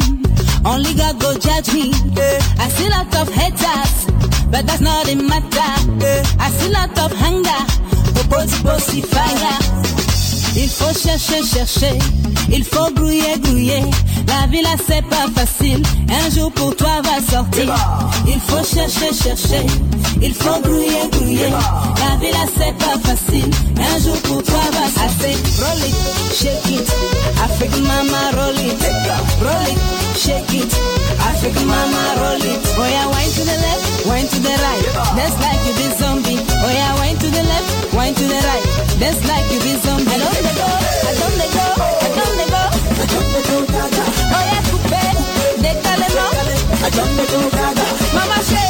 Only 0.66 0.94
God 0.96 1.18
go 1.18 1.32
judge 1.40 1.74
me. 1.74 1.94
I 2.60 2.68
see 2.76 2.90
lot 2.90 3.08
of 3.22 3.30
haters, 3.34 4.06
but 4.52 4.68
that's 4.68 4.82
not 4.82 5.06
the 5.06 5.16
matter. 5.16 5.72
I 6.46 6.50
see 6.58 6.72
lot 6.74 6.92
of 7.00 7.14
hunger. 7.14 7.62
Bossy, 8.30 8.64
bossy 8.64 9.02
fire. 9.02 9.60
Il 10.58 10.68
faut 10.68 10.94
chercher, 10.94 11.42
chercher. 11.46 11.98
Il 12.50 12.66
faut 12.66 12.92
grouiller, 12.94 13.40
grouiller. 13.40 13.86
La 14.28 14.48
vie 14.48 14.62
là 14.62 14.76
c'est 14.86 15.06
pas 15.08 15.28
facile. 15.34 15.82
Un 16.10 16.30
jour 16.32 16.52
pour 16.52 16.76
toi 16.76 17.02
va 17.02 17.22
sortir. 17.22 17.74
Il 18.28 18.42
faut 18.42 18.66
chercher, 18.66 19.14
chercher. 19.14 19.66
Il 20.22 20.34
faut 20.34 20.60
grouiller, 20.62 21.10
grouiller. 21.12 21.50
La 21.50 22.16
vie 22.20 22.32
là 22.32 22.46
c'est 22.58 22.76
pas 22.78 22.98
facile. 23.04 23.50
Un 23.78 24.00
jour 24.04 24.18
pour 24.24 24.44
toi 24.44 24.62
va 24.72 24.86
sortir. 24.88 25.38
Roll 25.60 25.84
it, 25.84 25.96
shake 26.34 26.70
it. 26.72 26.88
African 27.44 27.84
mama 27.84 28.32
roll 28.38 28.58
it. 28.58 28.80
Roll 29.42 29.68
it, 29.68 29.80
shake 30.18 30.54
it. 30.54 30.72
African 31.20 31.66
mama 31.66 32.04
roll 32.22 32.44
it. 32.44 32.60
Oh 32.80 32.86
yeah, 32.88 33.08
wine 33.12 33.32
to 33.36 33.44
the 33.44 33.58
left, 33.66 34.06
wine 34.08 34.28
to 34.28 34.40
the 34.40 34.56
right. 34.64 34.86
That's 35.16 35.36
like 35.44 35.62
you 35.68 35.74
be 35.76 35.88
zombie. 36.00 36.40
Oh 36.64 36.72
yeah, 36.72 36.94
wine 37.00 37.18
to 37.18 37.28
the 37.28 37.44
left, 37.44 37.94
wine 37.94 38.14
to 38.16 38.24
the 38.24 38.40
right. 38.48 38.66
That's 39.00 39.20
like 39.28 39.46
you 39.52 39.60
be 39.60 39.74
zombie. 39.84 40.08
I 40.08 40.18
don't 40.18 40.44
let 40.44 40.56
go, 40.56 40.70
I 41.04 41.14
don't 41.20 41.36
let 41.42 41.52
go, 41.52 41.66
I 41.84 42.10
don't 42.16 42.24
oh, 42.24 42.40
let 42.40 42.50
go. 42.50 42.64
I 42.94 43.06
don't 43.12 43.30
let 43.34 43.44
go, 43.50 43.58
gaga. 43.74 44.04
Oh 44.36 44.44
yeah, 44.50 44.62
coupe, 44.72 45.04
décale 45.64 46.08
no. 46.16 46.26
I 46.86 46.90
don't 46.90 47.14
let 47.18 47.28
go. 47.32 47.40
Mama 48.14 48.38
shake 48.48 48.63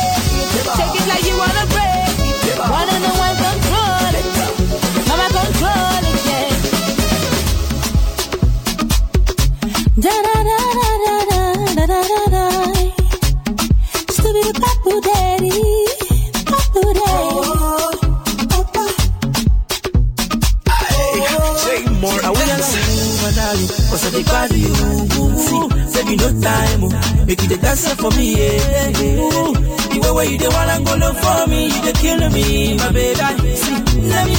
make 27.34 27.42
you 27.42 27.56
the 27.56 27.62
dancer 27.62 27.96
for 27.96 28.12
me, 28.12 28.36
yeah. 28.38 29.02
Ooh, 29.02 29.83
baby, 29.94 30.00
where 30.02 30.14
were 30.14 30.24
you 30.24 30.38
the 30.38 30.50
wanna 30.50 30.82
go 30.84 30.96
look 30.96 31.18
for 31.18 31.48
me? 31.48 31.66
You 31.68 31.82
the 31.82 31.94
kill 31.94 32.30
me, 32.30 32.76
my 32.78 32.92
baby. 32.92 33.56
See, 33.56 33.74
let 34.10 34.26
me 34.28 34.36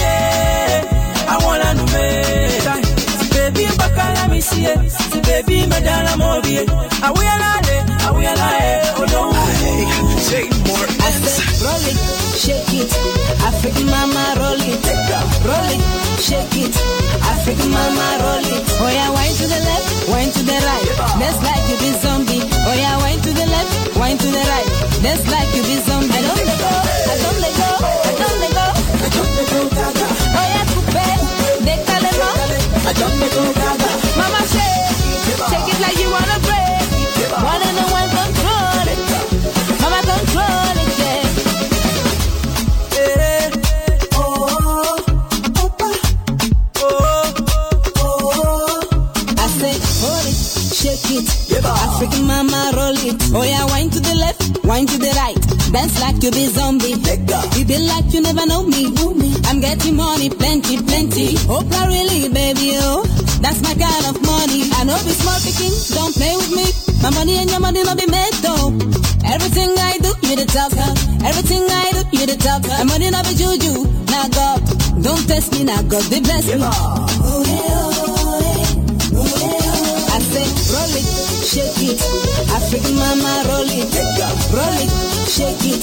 I 1.27 1.39
wanna 1.43 1.75
know 1.75 1.87
me. 1.95 2.85
Baby, 3.31 3.67
bakala 3.79 4.29
mi 4.31 4.41
siye. 4.41 4.75
Si 4.91 5.21
baby, 5.21 5.67
madala 5.67 6.17
mobi. 6.17 6.67
Awiyalale, 7.07 7.77
awiyalale, 8.07 8.95
oh 8.99 9.07
no. 9.13 9.33
Hey, 10.31 10.49
more 10.67 10.89
ends. 11.07 11.35
Roll 11.63 11.87
it, 11.91 11.99
shake 12.39 12.75
it. 12.81 12.91
African 13.43 13.87
mama, 13.87 14.35
roll 14.39 14.61
it. 14.61 14.83
Take 14.83 15.11
off, 15.15 15.45
Roll 15.45 15.71
it, 15.75 15.83
shake 16.21 16.57
it. 16.65 16.75
African 17.23 17.71
mama, 17.71 18.07
roll 18.23 18.47
it. 18.55 18.63
Oh 18.81 18.91
yeah, 18.91 19.11
wine 19.11 19.35
to 19.39 19.47
the 19.47 19.61
left, 19.69 20.09
wine 20.09 20.31
to 20.31 20.43
the 20.43 20.59
right. 20.69 20.89
That's 21.21 21.39
like 21.43 21.65
you 21.71 21.77
deserve 21.79 22.14
wine 23.99 24.19
to 24.19 24.27
the 24.27 24.39
left, 24.39 24.39
wine 24.39 24.39
to 24.39 24.39
the 24.39 24.43
right. 24.51 24.69
Dance 25.03 25.25
like 25.31 25.51
you 25.55 25.63
be 25.63 25.77
zombie. 25.87 26.15
I 26.15 26.23
don't 26.23 26.37
let 26.45 26.59
go, 26.59 26.71
I 27.11 27.17
don't 27.23 27.39
let 27.41 27.55
go, 27.57 27.69
I 27.85 28.13
don't 28.21 28.39
let 28.41 28.53
go. 28.53 28.67
I 29.05 29.09
don't 29.15 29.33
let 29.37 29.47
go, 29.51 29.61
gaga. 29.69 30.07
Oh 30.39 30.47
yeah, 30.53 30.65
coupé, 30.73 31.07
décalez-moi. 31.67 32.33
I 32.89 32.93
don't 32.99 33.17
let 33.21 33.31
go, 33.35 33.43
gaga. 33.53 33.91
Mama 34.17 34.41
shake 34.47 34.64
like 56.05 56.23
you 56.23 56.31
be 56.31 56.45
zombie. 56.53 57.01
You 57.57 57.65
be 57.65 57.79
like 57.89 58.13
you 58.13 58.21
never 58.21 58.45
know 58.47 58.63
me. 58.63 58.93
I'm 59.49 59.61
getting 59.61 59.97
money, 59.97 60.29
plenty, 60.29 60.77
plenty. 60.83 61.27
Oprah 61.49 61.87
really, 61.89 62.29
baby, 62.29 62.77
oh. 62.85 63.05
That's 63.41 63.61
my 63.65 63.73
kind 63.73 64.05
of 64.13 64.21
money. 64.21 64.69
I 64.77 64.85
know 64.85 64.97
be 65.05 65.13
small 65.17 65.39
picking, 65.41 65.73
don't 65.97 66.13
play 66.13 66.37
with 66.37 66.53
me. 66.53 66.67
My 67.03 67.11
money 67.11 67.37
and 67.41 67.49
your 67.51 67.61
money 67.61 67.83
not 67.83 67.97
be 67.97 68.07
made 68.07 68.37
though. 68.45 68.69
Everything 69.25 69.73
I 69.81 69.97
do, 70.05 70.13
you 70.29 70.37
the 70.37 70.45
talker. 70.45 70.91
Everything 71.25 71.65
I 71.65 71.87
do, 71.97 72.03
you 72.19 72.27
the 72.29 72.37
talker. 72.37 72.69
My 72.69 72.85
money 72.85 73.09
not 73.11 73.25
be 73.25 73.33
juju, 73.35 73.89
now 74.13 74.29
God. 74.29 74.61
Don't 75.01 75.25
test 75.27 75.53
me, 75.53 75.65
now 75.65 75.81
God, 75.83 76.05
they 76.13 76.21
bless 76.21 76.47
me. 76.49 76.61
Oh 76.61 77.41
yeah, 77.49 77.84
shake 81.55 81.95
it. 81.95 82.03
African 82.51 82.99
mama, 82.99 83.47
roll 83.47 83.71
it. 83.71 83.87
Roll 84.51 84.75
it, 84.75 84.91
shake 85.31 85.63
it. 85.71 85.79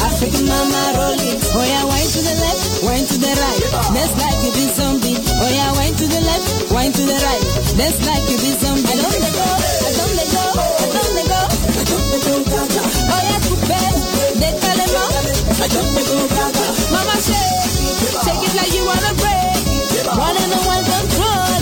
African 0.00 0.48
mama, 0.48 0.96
roll 0.96 1.20
it. 1.20 1.36
Oh 1.52 1.60
yeah, 1.60 1.84
wine 1.84 2.08
to 2.08 2.20
the 2.24 2.34
left, 2.40 2.64
wine 2.88 3.04
to 3.04 3.16
the 3.20 3.28
right. 3.28 3.60
That's 3.92 4.16
like 4.16 4.40
you 4.40 4.50
be 4.56 4.64
zombie. 4.72 5.20
Oh 5.44 5.50
yeah, 5.52 5.76
wine 5.76 5.92
to 5.92 6.06
the 6.08 6.20
left, 6.24 6.72
wine 6.72 6.92
to 6.96 7.02
the 7.04 7.18
right. 7.20 7.44
That's 7.76 8.00
like 8.08 8.24
you 8.32 8.40
be 8.40 8.48
zombie. 8.64 8.88
I 8.88 8.96
don't 8.96 9.20
let 9.20 9.34
go, 9.36 9.44
I 9.44 9.92
don't 9.92 10.14
let 10.16 10.28
go, 10.32 10.40
I 10.80 10.88
don't 10.88 11.12
let 11.12 11.26
go. 11.28 11.40
I 11.60 11.84
don't 11.84 12.06
let 12.16 12.22
go. 12.24 12.80
Oh 13.12 13.20
yeah, 13.20 13.40
coupé, 13.44 13.76
décalez-moi. 14.40 15.04
I 15.60 15.68
don't 15.68 15.90
let 16.00 16.06
go. 16.08 16.16
Mama 16.96 17.16
shake, 17.20 17.68
shake 18.24 18.40
it 18.40 18.52
like 18.56 18.72
you 18.72 18.88
wanna 18.88 19.12
break. 19.20 19.68
One 20.16 20.32
and 20.32 20.54
one 20.64 20.84
control. 20.88 21.60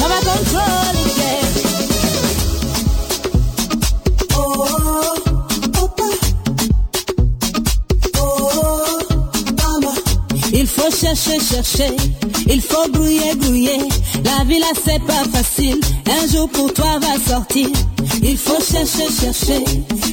Mama 0.00 0.18
control 0.24 0.93
chercher, 11.14 11.40
chercher. 11.40 11.96
Il 12.46 12.60
faut 12.60 12.88
grouiller, 12.90 13.36
grouiller. 13.36 13.78
La 14.24 14.44
vie 14.44 14.58
là 14.58 14.72
c'est 14.84 15.02
pas 15.04 15.24
facile. 15.32 15.80
Un 16.06 16.26
jour 16.32 16.48
pour 16.50 16.72
toi 16.72 16.98
va 17.00 17.18
sortir. 17.18 17.68
Il 18.26 18.38
faut 18.38 18.58
chercher, 18.58 19.04
chercher. 19.20 19.62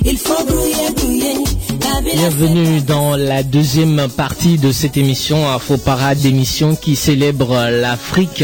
Il 0.03 0.17
faut 0.17 0.33
vie 0.45 1.19
là 1.19 2.11
Bienvenue 2.13 2.81
dans 2.81 3.15
la 3.15 3.43
deuxième 3.43 4.07
partie 4.15 4.57
de 4.57 4.71
cette 4.71 4.97
émission 4.97 5.49
Afro 5.49 5.77
Parade, 5.77 6.25
émission 6.25 6.75
qui 6.75 6.95
célèbre 6.95 7.69
l'Afrique 7.69 8.43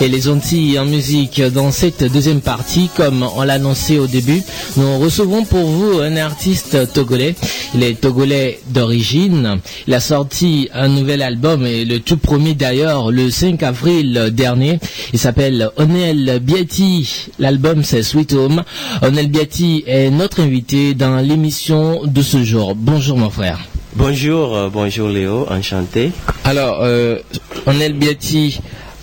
et 0.00 0.08
les 0.08 0.28
Antilles 0.28 0.78
en 0.78 0.84
musique. 0.84 1.40
Dans 1.40 1.70
cette 1.70 2.04
deuxième 2.04 2.40
partie, 2.40 2.90
comme 2.96 3.24
on 3.36 3.42
l'a 3.42 3.54
annoncé 3.54 3.98
au 3.98 4.06
début, 4.06 4.42
nous 4.76 4.98
recevons 4.98 5.44
pour 5.44 5.64
vous 5.66 6.00
un 6.00 6.16
artiste 6.16 6.92
togolais. 6.92 7.34
Il 7.74 7.82
est 7.82 8.00
togolais 8.00 8.60
d'origine. 8.68 9.60
Il 9.86 9.94
a 9.94 10.00
sorti 10.00 10.68
un 10.74 10.88
nouvel 10.88 11.22
album 11.22 11.66
et 11.66 11.84
le 11.84 12.00
tout 12.00 12.16
premier 12.16 12.54
d'ailleurs 12.54 13.10
le 13.10 13.30
5 13.30 13.62
avril 13.62 14.30
dernier. 14.32 14.78
Il 15.12 15.18
s'appelle 15.18 15.70
Onel 15.76 16.40
Biati. 16.42 17.28
L'album 17.38 17.84
c'est 17.84 18.02
Sweet 18.02 18.32
Home. 18.32 18.62
Onel 19.06 19.28
Biati 19.28 19.84
est 19.86 20.08
notre 20.08 20.40
invité 20.40 20.94
dans 20.94 21.16
l'émission 21.16 22.06
de 22.06 22.22
ce 22.22 22.42
jour. 22.42 22.74
Bonjour 22.74 23.18
mon 23.18 23.28
frère. 23.28 23.60
Bonjour, 23.96 24.56
euh, 24.56 24.70
bonjour 24.72 25.10
Léo, 25.10 25.46
enchanté. 25.50 26.10
Alors, 26.44 26.78
euh, 26.80 27.18
Onel 27.66 27.92
Biati, 27.92 28.60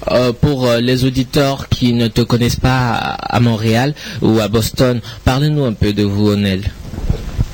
euh, 0.09 0.33
pour 0.33 0.67
les 0.81 1.05
auditeurs 1.05 1.69
qui 1.69 1.93
ne 1.93 2.07
te 2.07 2.21
connaissent 2.21 2.59
pas 2.59 2.93
à 2.93 3.39
Montréal 3.39 3.93
ou 4.23 4.39
à 4.39 4.47
Boston, 4.47 5.01
parlez-nous 5.23 5.65
un 5.65 5.73
peu 5.73 5.93
de 5.93 6.01
vous, 6.01 6.31
Onel. 6.31 6.63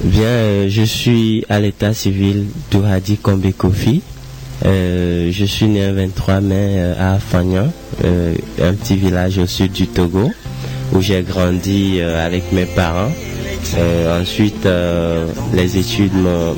Bien, 0.02 0.24
euh, 0.24 0.70
je 0.70 0.84
suis 0.84 1.44
à 1.50 1.60
l'état 1.60 1.94
civil 1.94 2.46
d'Ouhadi 2.72 3.18
Kombe 3.18 3.52
Kofi. 3.58 4.02
Euh, 4.66 5.30
je 5.34 5.44
suis 5.44 5.66
né 5.68 5.86
le 5.86 5.94
23 5.96 6.40
mai 6.40 6.80
à 6.98 7.20
Fagnan, 7.20 7.74
un 8.06 8.74
petit 8.74 8.96
village 8.96 9.38
au 9.38 9.46
sud 9.48 9.74
du 9.74 9.88
Togo, 9.88 10.32
où 10.94 11.02
j'ai 11.02 11.22
grandi 11.22 11.98
euh, 12.00 12.26
avec 12.26 12.52
mes 12.52 12.66
parents. 12.66 13.12
Euh, 13.78 14.22
ensuite, 14.22 14.66
euh, 14.66 15.26
les 15.54 15.78
études 15.78 16.14
m'ont- 16.14 16.56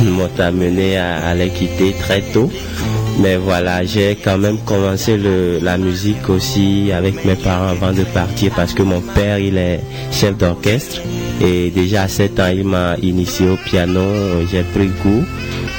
amené 0.38 0.96
à, 0.96 1.34
les 1.34 1.48
quitter 1.50 1.92
très 2.00 2.20
tôt. 2.20 2.50
Mais 3.20 3.36
voilà, 3.36 3.84
j'ai 3.84 4.16
quand 4.22 4.38
même 4.38 4.58
commencé 4.58 5.18
la 5.60 5.76
musique 5.76 6.28
aussi 6.30 6.92
avec 6.92 7.24
mes 7.24 7.34
parents 7.34 7.68
avant 7.68 7.92
de 7.92 8.04
partir 8.04 8.52
parce 8.54 8.72
que 8.74 8.82
mon 8.84 9.00
père, 9.00 9.38
il 9.40 9.58
est 9.58 9.80
chef 10.12 10.36
d'orchestre. 10.38 11.00
Et 11.40 11.70
déjà 11.70 12.02
à 12.02 12.08
7 12.08 12.38
ans, 12.38 12.50
il 12.54 12.64
m'a 12.64 12.94
initié 13.02 13.48
au 13.48 13.56
piano, 13.56 14.02
j'ai 14.50 14.62
pris 14.62 14.90
goût. 15.02 15.24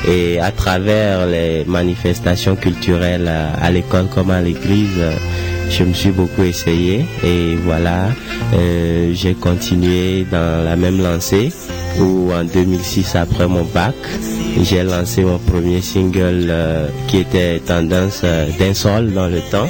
Et 0.07 0.39
à 0.39 0.51
travers 0.51 1.25
les 1.27 1.63
manifestations 1.65 2.55
culturelles 2.57 3.29
à, 3.61 3.71
l'école 3.71 4.07
comme 4.13 4.31
à 4.31 4.41
l'église, 4.41 4.99
je 5.69 5.83
me 5.83 5.93
suis 5.93 6.11
beaucoup 6.11 6.43
essayé. 6.43 7.05
Et 7.23 7.55
voilà, 7.63 8.09
euh, 8.53 9.11
j'ai 9.13 9.33
continué 9.33 10.25
dans 10.29 10.63
la 10.65 10.75
même 10.75 11.01
lancée 11.01 11.51
où 11.99 12.31
en 12.33 12.43
2006, 12.43 13.15
après 13.15 13.47
mon 13.47 13.63
bac, 13.63 13.95
j'ai 14.61 14.83
lancé 14.83 15.23
mon 15.23 15.37
premier 15.37 15.81
single 15.81 16.47
euh, 16.49 16.87
qui 17.07 17.17
était 17.17 17.59
tendance 17.59 18.21
euh, 18.23 18.47
d'un 18.59 18.73
sol 18.73 19.13
dans 19.13 19.27
le 19.27 19.41
temps. 19.51 19.69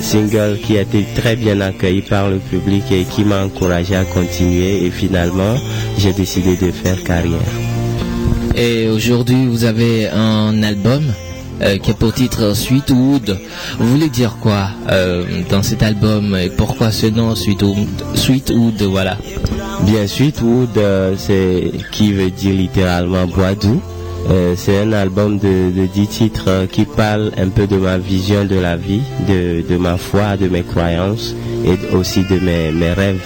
Single 0.00 0.58
qui 0.64 0.78
a 0.78 0.80
été 0.80 1.04
très 1.14 1.36
bien 1.36 1.60
accueilli 1.60 2.00
par 2.02 2.28
le 2.30 2.38
public 2.38 2.84
et 2.90 3.04
qui 3.04 3.22
m'a 3.22 3.44
encouragé 3.44 3.94
à 3.94 4.04
continuer 4.04 4.84
et 4.86 4.90
finalement 4.90 5.54
j'ai 5.98 6.12
décidé 6.12 6.56
de 6.56 6.72
faire 6.72 7.00
carrière. 7.04 7.38
Et 8.56 8.88
aujourd'hui, 8.88 9.46
vous 9.46 9.64
avez 9.64 10.08
un 10.08 10.62
album 10.62 11.04
euh, 11.62 11.78
qui 11.78 11.90
a 11.90 11.94
pour 11.94 12.12
titre 12.12 12.54
Sweetwood. 12.54 13.38
Vous 13.78 13.88
voulez 13.88 14.10
dire 14.10 14.36
quoi 14.40 14.68
euh, 14.90 15.24
dans 15.48 15.62
cet 15.62 15.82
album 15.82 16.36
et 16.36 16.50
pourquoi 16.50 16.90
ce 16.90 17.06
nom 17.06 17.34
Sweetwood, 17.34 17.88
Sweetwood 18.14 18.82
voilà. 18.82 19.16
Bien 19.82 20.06
Sweetwood, 20.06 20.76
euh, 20.76 21.14
c'est 21.16 21.70
qui 21.92 22.12
veut 22.12 22.30
dire 22.30 22.54
littéralement 22.54 23.26
bois 23.26 23.54
doux. 23.54 23.80
C'est 24.56 24.78
un 24.80 24.92
album 24.92 25.38
de, 25.38 25.70
de 25.70 25.86
10 25.86 26.06
titres 26.08 26.66
qui 26.72 26.84
parle 26.84 27.30
un 27.38 27.48
peu 27.48 27.68
de 27.68 27.76
ma 27.76 27.96
vision 27.96 28.44
de 28.44 28.56
la 28.56 28.76
vie, 28.76 29.02
de, 29.28 29.62
de 29.62 29.76
ma 29.76 29.96
foi, 29.98 30.36
de 30.36 30.48
mes 30.48 30.64
croyances 30.64 31.36
et 31.64 31.94
aussi 31.94 32.24
de 32.24 32.40
mes, 32.40 32.72
mes 32.72 32.92
rêves. 32.92 33.22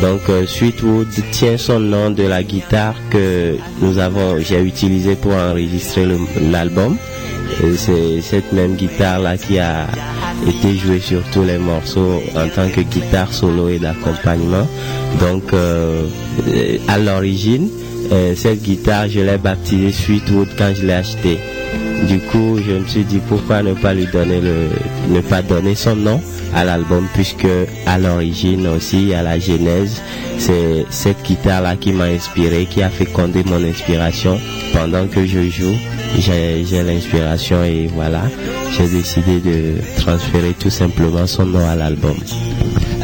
Donc 0.00 0.20
Sweetwood 0.46 1.08
tient 1.32 1.58
son 1.58 1.80
nom 1.80 2.10
de 2.10 2.22
la 2.22 2.42
guitare 2.42 2.94
que 3.10 3.56
nous 3.82 3.98
avons, 3.98 4.38
j'ai 4.38 4.62
utilisé 4.62 5.16
pour 5.16 5.34
enregistrer 5.34 6.06
l'album. 6.50 6.96
C'est 7.76 8.20
cette 8.22 8.52
même 8.52 8.74
guitare 8.74 9.20
là 9.20 9.36
qui 9.36 9.58
a 9.58 9.86
été 10.46 10.76
jouée 10.76 11.00
sur 11.00 11.22
tous 11.32 11.44
les 11.44 11.58
morceaux 11.58 12.22
en 12.34 12.48
tant 12.48 12.68
que 12.68 12.80
guitare 12.80 13.32
solo 13.32 13.68
et 13.68 13.78
d'accompagnement. 13.78 14.66
Donc 15.20 15.52
euh, 15.52 16.06
à 16.88 16.98
l'origine, 16.98 17.68
euh, 18.10 18.34
cette 18.36 18.62
guitare 18.62 19.08
je 19.08 19.20
l'ai 19.20 19.38
baptisée 19.38 19.92
Sweetwood 19.92 20.48
quand 20.56 20.72
je 20.74 20.86
l'ai 20.86 20.94
achetée. 20.94 21.38
Du 22.08 22.18
coup, 22.18 22.58
je 22.66 22.72
me 22.72 22.86
suis 22.86 23.04
dit 23.04 23.20
pourquoi 23.28 23.62
ne 23.62 23.74
pas 23.74 23.94
lui 23.94 24.06
donner 24.06 24.40
le, 24.40 24.68
ne 25.08 25.20
pas 25.20 25.40
donner 25.42 25.74
son 25.74 25.94
nom 25.94 26.20
à 26.54 26.64
l'album 26.64 27.06
puisque 27.14 27.46
à 27.86 27.98
l'origine 27.98 28.66
aussi, 28.66 29.14
à 29.14 29.22
la 29.22 29.38
genèse, 29.38 30.02
c'est 30.38 30.84
cette 30.90 31.22
guitare 31.22 31.62
là 31.62 31.76
qui 31.76 31.92
m'a 31.92 32.04
inspiré, 32.04 32.66
qui 32.66 32.82
a 32.82 32.90
fécondé 32.90 33.42
mon 33.46 33.62
inspiration 33.62 34.38
pendant 34.72 35.06
que 35.06 35.26
je 35.26 35.48
joue. 35.48 35.76
J'ai 36.18 36.82
l'inspiration 36.82 37.62
et 37.64 37.88
voilà, 37.94 38.22
j'ai 38.76 38.88
décidé 38.88 39.38
de 39.38 39.74
transférer 39.98 40.54
tout 40.58 40.70
simplement 40.70 41.26
son 41.26 41.46
nom 41.46 41.66
à 41.66 41.76
l'album. 41.76 42.16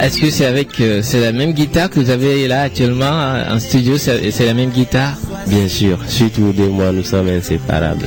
Est-ce 0.00 0.20
que 0.20 0.30
c'est 0.30 0.44
avec 0.44 0.80
euh, 0.80 1.00
c'est 1.02 1.20
la 1.20 1.32
même 1.32 1.52
guitare 1.52 1.90
que 1.90 1.98
vous 1.98 2.10
avez 2.10 2.46
là 2.46 2.62
actuellement 2.62 3.06
euh, 3.06 3.54
en 3.54 3.58
studio 3.58 3.96
c'est 3.98 4.44
la 4.46 4.54
même 4.54 4.70
guitare? 4.70 5.16
Bien 5.48 5.66
sûr, 5.68 5.98
surtout 6.06 6.52
et 6.58 6.68
moi, 6.68 6.92
nous 6.92 7.02
sommes 7.04 7.28
inséparables. 7.28 8.06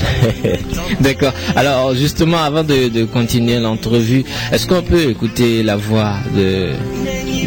D'accord. 1.00 1.34
Alors 1.56 1.96
justement, 1.96 2.38
avant 2.38 2.64
de, 2.64 2.88
de 2.90 3.06
continuer 3.06 3.60
l'entrevue, 3.60 4.24
est-ce 4.52 4.68
qu'on 4.68 4.84
peut 4.84 5.10
écouter 5.10 5.64
la 5.64 5.76
voix 5.76 6.16
de 6.36 6.70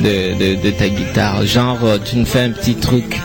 de, 0.01 0.35
de, 0.57 0.63
de 0.63 0.71
ta 0.71 0.89
guitare? 0.89 1.47
Genre, 1.47 1.79
tu 2.05 2.17
nous 2.17 2.27
fais 2.27 2.41
un 2.41 2.51
petit 2.51 2.75
truc. 2.75 3.21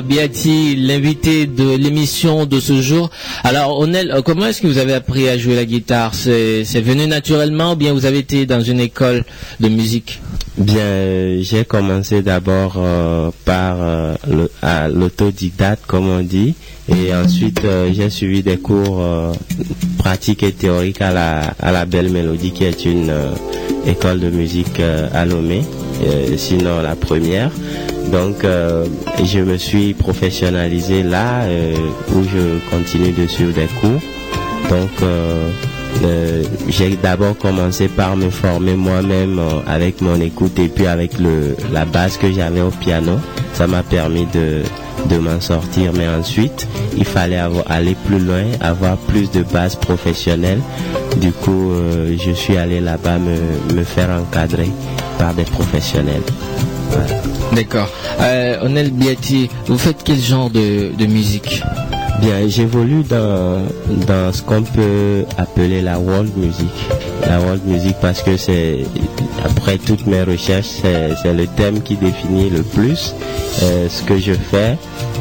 Biati, 0.00 0.76
l'invité 0.76 1.46
de 1.46 1.76
l'émission 1.76 2.46
de 2.46 2.60
ce 2.60 2.80
jour. 2.80 3.10
Alors 3.42 3.78
Onel, 3.78 4.10
euh, 4.10 4.22
comment 4.22 4.46
est-ce 4.46 4.60
que 4.62 4.66
vous 4.66 4.78
avez 4.78 4.94
appris 4.94 5.28
à 5.28 5.36
jouer 5.38 5.54
la 5.56 5.64
guitare 5.64 6.14
C'est 6.14 6.62
venu 6.80 7.06
naturellement 7.06 7.72
ou 7.72 7.76
bien 7.76 7.92
vous 7.92 8.06
avez 8.06 8.18
été 8.18 8.46
dans 8.46 8.60
une 8.60 8.80
école 8.80 9.24
de 9.60 9.68
musique 9.68 10.20
Bien, 10.56 10.76
euh, 10.82 11.38
j'ai 11.42 11.64
commencé 11.64 12.22
d'abord 12.22 12.74
euh, 12.78 13.30
par 13.44 13.76
euh, 13.80 14.14
l'autodidacte, 14.88 15.84
comme 15.86 16.08
on 16.08 16.20
dit, 16.20 16.54
et 16.88 17.12
ensuite 17.12 17.64
euh, 17.64 17.90
j'ai 17.92 18.08
suivi 18.08 18.44
des 18.44 18.56
cours 18.58 19.00
euh, 19.00 19.32
pratiques 19.98 20.44
et 20.44 20.52
théoriques 20.52 21.02
à 21.02 21.10
la, 21.10 21.40
à 21.58 21.72
la 21.72 21.86
Belle 21.86 22.10
Mélodie, 22.10 22.52
qui 22.52 22.62
est 22.64 22.84
une 22.84 23.10
euh, 23.10 23.34
école 23.84 24.20
de 24.20 24.30
musique 24.30 24.78
euh, 24.78 25.08
à 25.12 25.24
Lomé, 25.24 25.62
euh, 26.06 26.36
sinon 26.36 26.82
la 26.82 26.94
première. 26.94 27.50
Donc, 28.10 28.44
euh, 28.44 28.84
je 29.24 29.40
me 29.40 29.56
suis 29.56 29.94
professionnalisé 29.94 31.02
là, 31.02 31.42
euh, 31.44 31.74
où 32.14 32.22
je 32.22 32.58
continue 32.70 33.12
de 33.12 33.26
suivre 33.26 33.52
des 33.52 33.66
cours. 33.80 34.00
Donc, 34.70 34.90
euh, 35.02 35.50
j'ai 36.68 36.96
d'abord 36.96 37.36
commencé 37.38 37.88
par 37.88 38.16
me 38.16 38.30
former 38.30 38.74
moi-même 38.74 39.40
avec 39.66 40.00
mon 40.00 40.20
écoute 40.20 40.58
et 40.58 40.68
puis 40.68 40.86
avec 40.86 41.18
le, 41.18 41.56
la 41.72 41.84
base 41.84 42.16
que 42.16 42.30
j'avais 42.32 42.60
au 42.60 42.70
piano. 42.70 43.12
Ça 43.52 43.66
m'a 43.66 43.82
permis 43.82 44.26
de, 44.26 44.62
de 45.08 45.18
m'en 45.18 45.40
sortir. 45.40 45.92
Mais 45.96 46.08
ensuite, 46.08 46.66
il 46.96 47.04
fallait 47.04 47.40
aller 47.66 47.96
plus 48.06 48.18
loin, 48.18 48.42
avoir 48.60 48.96
plus 48.96 49.30
de 49.30 49.42
bases 49.44 49.76
professionnelles. 49.76 50.60
Du 51.18 51.30
coup, 51.30 51.70
je 52.18 52.32
suis 52.32 52.56
allé 52.56 52.80
là-bas 52.80 53.18
me, 53.18 53.74
me 53.76 53.84
faire 53.84 54.10
encadrer 54.10 54.70
par 55.18 55.32
des 55.32 55.44
professionnels. 55.44 56.22
Voilà. 56.90 57.43
D'accord. 57.54 57.88
Euh, 58.20 58.56
Onel 58.64 58.90
Biati, 58.90 59.48
vous 59.66 59.78
faites 59.78 60.02
quel 60.04 60.18
genre 60.18 60.50
de, 60.50 60.90
de 60.98 61.06
musique? 61.06 61.62
Bien, 62.20 62.48
j'évolue 62.48 63.02
dans, 63.02 63.62
dans 64.06 64.32
ce 64.32 64.42
qu'on 64.42 64.62
peut 64.62 65.24
appeler 65.36 65.80
la 65.82 65.98
world 65.98 66.36
music. 66.36 66.70
La 67.28 67.38
world 67.40 67.62
music 67.66 67.96
parce 68.00 68.22
que 68.22 68.36
c'est, 68.36 68.84
après 69.44 69.78
toutes 69.78 70.06
mes 70.06 70.22
recherches, 70.22 70.66
c'est, 70.82 71.32
le 71.32 71.46
thème 71.46 71.82
qui 71.82 71.96
définit 71.96 72.50
le 72.50 72.62
plus 72.62 73.14
euh, 73.62 73.88
ce 73.88 74.02
que 74.02 74.18
je 74.18 74.32
fais. 74.32 74.76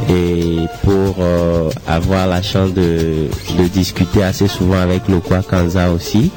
Et 0.10 0.58
pour 0.84 1.16
euh, 1.20 1.70
avoir 1.88 2.28
la 2.28 2.42
chance 2.42 2.74
de, 2.74 3.28
de 3.58 3.68
discuter 3.72 4.24
assez 4.24 4.48
souvent 4.48 4.80
avec 4.80 5.08
Lokwa 5.08 5.42
Kanza 5.44 5.92
aussi, 5.92 6.32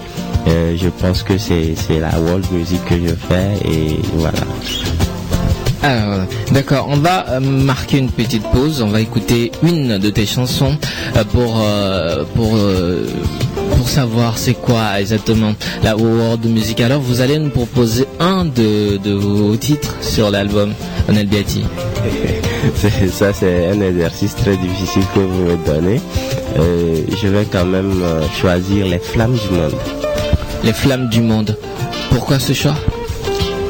euh, 0.47 0.77
je 0.77 0.89
pense 0.89 1.23
que 1.23 1.39
c'est 1.39 1.75
la 2.01 2.19
world 2.21 2.45
music 2.53 2.85
que 2.85 2.95
je 2.97 3.15
fais 3.15 3.69
et 3.69 3.97
voilà. 4.15 4.39
Alors, 5.83 6.07
voilà. 6.07 6.25
d'accord, 6.53 6.87
on 6.91 6.97
va 6.97 7.27
euh, 7.31 7.41
marquer 7.41 7.99
une 7.99 8.11
petite 8.11 8.43
pause. 8.51 8.83
On 8.83 8.89
va 8.89 9.01
écouter 9.01 9.53
une 9.63 9.99
de 9.99 10.11
tes 10.11 10.27
chansons 10.27 10.77
euh, 11.17 11.25
pour 11.25 11.61
euh, 11.61 12.25
pour 12.35 12.57
euh, 12.57 13.07
pour 13.77 13.89
savoir 13.89 14.39
c'est 14.39 14.55
quoi 14.55 14.99
exactement 15.01 15.55
la 15.83 15.97
world 15.97 16.45
music. 16.47 16.81
Alors, 16.81 17.01
vous 17.01 17.21
allez 17.21 17.39
nous 17.39 17.51
proposer 17.51 18.07
un 18.21 18.45
de, 18.45 18.97
de 18.97 19.13
vos 19.13 19.57
titres 19.57 19.95
sur 20.01 20.31
l'album 20.31 20.73
Onel 21.09 21.27
Biati. 21.27 21.63
Ça 23.13 23.33
c'est 23.33 23.69
un 23.69 23.81
exercice 23.81 24.35
très 24.35 24.57
difficile 24.57 25.03
que 25.15 25.21
vous 25.21 25.43
me 25.45 25.57
donnez. 25.67 26.01
Euh, 26.59 27.03
je 27.23 27.29
vais 27.29 27.45
quand 27.45 27.65
même 27.67 28.03
euh, 28.03 28.23
choisir 28.41 28.87
les 28.87 28.99
flammes 28.99 29.35
du 29.37 29.55
monde. 29.55 29.75
Les 30.65 30.73
flammes 30.73 31.09
du 31.09 31.21
monde. 31.21 31.57
Pourquoi 32.11 32.39
ce 32.39 32.53
choix? 32.55 32.75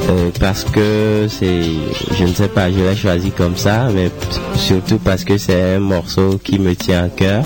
Euh, 0.09 0.31
Parce 0.39 0.65
que 0.65 1.27
c'est, 1.29 1.63
je 2.17 2.25
ne 2.25 2.33
sais 2.33 2.49
pas, 2.49 2.71
je 2.71 2.79
l'ai 2.79 2.95
choisi 2.95 3.31
comme 3.33 3.57
ça, 3.57 3.89
mais 3.93 4.11
surtout 4.55 4.99
parce 4.99 5.25
que 5.25 5.37
c'est 5.37 5.75
un 5.75 5.81
morceau 5.81 6.39
qui 6.43 6.59
me 6.61 6.75
tient 6.77 7.05
à 7.05 7.09
cœur, 7.09 7.43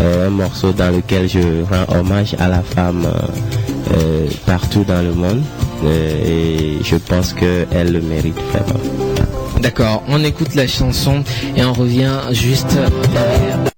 euh, 0.00 0.26
un 0.26 0.30
morceau 0.30 0.72
dans 0.72 0.90
lequel 0.90 1.28
je 1.28 1.38
rends 1.70 1.98
hommage 2.00 2.34
à 2.40 2.48
la 2.48 2.62
femme 2.62 3.06
euh, 3.96 4.26
partout 4.44 4.84
dans 4.84 5.02
le 5.02 5.12
monde, 5.12 5.42
et 5.86 6.78
je 6.82 6.96
pense 6.96 7.32
qu'elle 7.32 7.92
le 7.92 8.00
mérite 8.00 8.38
vraiment. 8.52 8.80
D'accord, 9.60 10.02
on 10.08 10.24
écoute 10.24 10.54
la 10.56 10.66
chanson 10.66 11.22
et 11.56 11.64
on 11.64 11.72
revient 11.72 12.18
juste 12.32 12.76
derrière. 13.12 13.69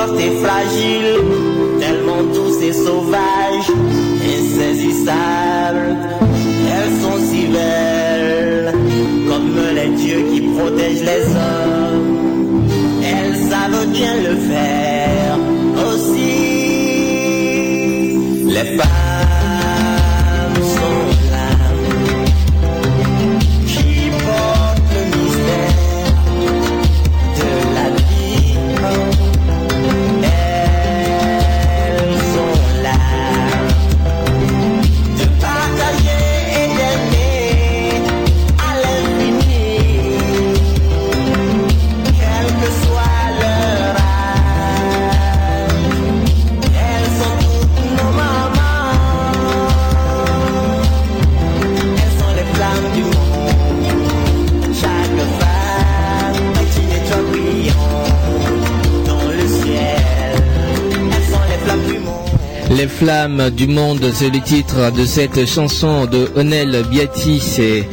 Fortes 0.00 0.18
et 0.18 0.30
fragiles, 0.42 1.18
tellement 1.78 2.22
douces 2.32 2.62
et 2.62 2.72
sauvages, 2.72 3.70
insaisissables. 4.24 5.94
Elles 6.72 6.94
sont 7.02 7.18
si 7.30 7.42
belles 7.48 8.72
comme 9.28 9.58
les 9.74 9.90
dieux 10.02 10.24
qui 10.32 10.40
protègent 10.40 11.04
les 11.04 11.24
hommes. 11.36 12.64
Elles 13.02 13.36
savent 13.50 13.86
bien 13.88 14.14
le 14.26 14.36
faire 14.36 15.38
aussi. 15.86 16.32
Les 18.46 18.76
Les 63.00 63.06
flammes 63.06 63.48
du 63.48 63.66
monde, 63.66 64.10
c'est 64.12 64.28
le 64.28 64.40
titre 64.40 64.92
de 64.92 65.06
cette 65.06 65.46
chanson 65.46 66.04
de 66.04 66.30
Onel 66.36 66.84
Biati. 66.90 67.40
C'est 67.40 67.88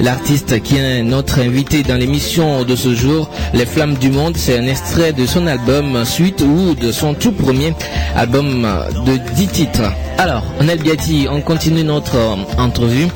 l'artiste 0.00 0.60
qui 0.64 0.76
est 0.78 1.04
notre 1.04 1.38
invité 1.38 1.84
dans 1.84 1.94
l'émission 1.94 2.64
de 2.64 2.74
ce 2.74 2.92
jour. 2.92 3.30
Les 3.54 3.66
flammes 3.66 3.94
du 3.94 4.10
monde, 4.10 4.36
c'est 4.36 4.58
un 4.58 4.66
extrait 4.66 5.12
de 5.12 5.26
son 5.26 5.46
album 5.46 6.04
suite 6.04 6.40
ou 6.40 6.74
de 6.74 6.90
son 6.90 7.14
tout 7.14 7.30
premier 7.30 7.72
album 8.16 8.66
de 9.06 9.16
10 9.36 9.46
titres. 9.46 9.92
Alors, 10.18 10.42
Onel 10.60 10.80
Biati, 10.80 11.28
on 11.30 11.40
continue 11.40 11.84
notre 11.84 12.16
entrevue. 12.58 13.06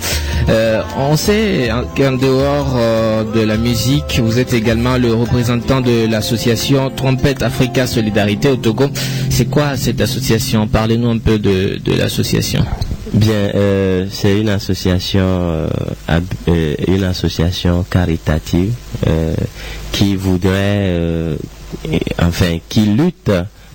Euh, 0.49 0.82
on 0.99 1.16
sait 1.16 1.70
hein, 1.70 1.84
qu'en 1.97 2.12
dehors 2.12 2.74
euh, 2.76 3.24
de 3.24 3.40
la 3.40 3.57
musique, 3.57 4.20
vous 4.22 4.38
êtes 4.38 4.53
également 4.53 4.97
le 4.97 5.14
représentant 5.14 5.80
de 5.80 6.07
l'association 6.11 6.90
Trompette 6.90 7.43
Africa 7.43 7.86
Solidarité 7.86 8.49
au 8.49 8.57
Togo. 8.57 8.90
C'est 9.30 9.47
quoi 9.47 9.76
cette 9.76 10.01
association? 10.01 10.66
Parlez-nous 10.66 11.11
un 11.11 11.18
peu 11.18 11.38
de, 11.38 11.78
l'association. 11.97 12.64
Bien, 13.12 13.51
euh, 13.55 14.07
c'est 14.11 14.40
une 14.40 14.49
association, 14.49 15.68
une 16.88 17.05
association 17.05 17.84
caritative 17.88 18.72
qui 19.93 20.16
voudrait, 20.16 20.97
enfin, 22.18 22.59
qui 22.68 22.86
lutte 22.86 23.30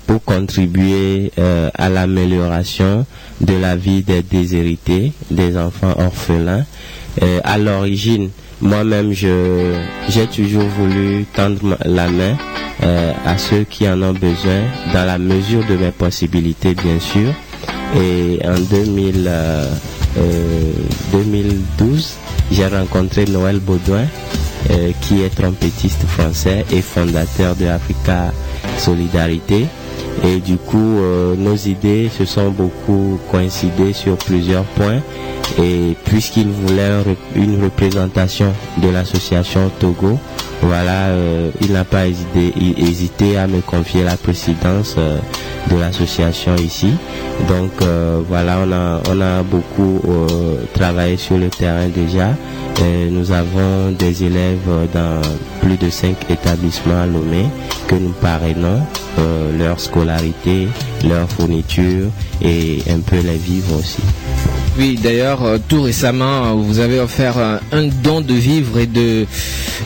pour 0.08 0.24
contribuer 0.24 1.32
euh, 1.38 1.70
à 1.76 1.90
l'amélioration 1.90 3.06
de 3.42 3.54
la 3.54 3.76
vie 3.76 4.02
des 4.02 4.24
déshérités, 4.24 5.12
des 5.30 5.58
enfants 5.58 5.94
orphelins. 6.00 6.66
Euh, 7.22 7.40
à 7.44 7.58
l'origine, 7.58 8.30
moi-même, 8.62 9.12
j'ai 9.12 10.28
toujours 10.34 10.64
voulu 10.80 11.26
tendre 11.36 11.78
la 11.86 12.08
main 12.10 12.38
euh, 12.84 13.12
à 13.26 13.38
ceux 13.38 13.66
qui 13.70 13.88
en 13.88 14.02
ont 14.02 14.14
besoin, 14.14 14.62
dans 14.94 15.06
la 15.06 15.18
mesure 15.18 15.66
de 15.68 15.76
mes 15.76 15.92
possibilités, 15.92 16.74
bien 16.74 17.00
sûr. 17.00 17.34
Et 17.96 18.40
en 18.46 18.60
2000, 18.60 19.26
euh, 19.28 19.72
2012, 21.12 22.14
j'ai 22.52 22.68
rencontré 22.68 23.26
Noël 23.26 23.60
Baudouin, 23.60 24.06
qui 25.02 25.22
est 25.22 25.30
trompettiste 25.34 26.04
français 26.08 26.66
et 26.72 26.82
fondateur 26.82 27.56
de 27.56 27.68
Africa 27.68 28.34
Solidarité. 28.78 29.66
Et 30.24 30.38
du 30.40 30.58
coup, 30.58 30.78
euh, 30.78 31.36
nos 31.38 31.56
idées 31.56 32.10
se 32.16 32.26
sont 32.26 32.50
beaucoup 32.50 33.20
coïncidées 33.32 33.94
sur 33.94 34.18
plusieurs 34.18 34.64
points. 34.64 35.02
Et 35.60 35.96
puisqu'il 36.06 36.48
voulait 36.50 36.90
une 37.36 37.64
représentation 37.64 38.52
de 38.82 38.90
l'association 38.90 39.72
Togo, 39.80 40.20
voilà, 40.62 41.08
euh, 41.10 41.52
il 41.62 41.72
n'a 41.72 41.86
pas 41.86 42.08
hésité, 42.08 43.38
à 43.38 43.48
me 43.48 43.62
confier 43.62 44.04
la 44.04 44.18
présidence 44.18 44.96
euh, 44.98 45.20
de 45.72 45.78
l'association 45.80 46.56
ici. 46.56 46.92
Donc 47.48 47.72
voilà, 48.28 48.58
on 48.66 48.72
a, 48.72 49.02
on 49.12 49.22
a 49.22 49.44
beaucoup 49.44 50.02
travaillé 50.74 51.18
sur 51.18 51.38
le 51.38 51.50
terrain 51.50 51.88
déjà. 51.88 52.30
Euh, 52.80 53.10
nous 53.10 53.32
avons 53.32 53.92
des 53.92 54.24
élèves 54.24 54.70
dans 54.94 55.22
plus 55.62 55.78
de 55.78 55.90
cinq 55.90 56.16
établissements 56.30 57.02
à 57.02 57.06
Lomé 57.08 57.46
que 57.88 57.96
nous 57.96 58.12
parrainons, 58.22 58.82
euh, 59.18 59.58
leur 59.58 59.80
scolarité, 59.80 60.68
leur 61.08 61.28
fourniture 61.30 62.10
et 62.42 62.84
un 62.90 63.00
peu 63.00 63.16
les 63.18 63.38
vivres 63.38 63.80
aussi. 63.80 64.02
Oui, 64.78 65.00
d'ailleurs, 65.02 65.44
euh, 65.44 65.58
tout 65.68 65.82
récemment, 65.82 66.56
vous 66.56 66.78
avez 66.80 67.00
offert 67.00 67.38
un 67.72 67.84
don 68.04 68.22
de 68.22 68.36
vivres 68.36 68.78
et 68.78 68.86
de, 68.86 69.26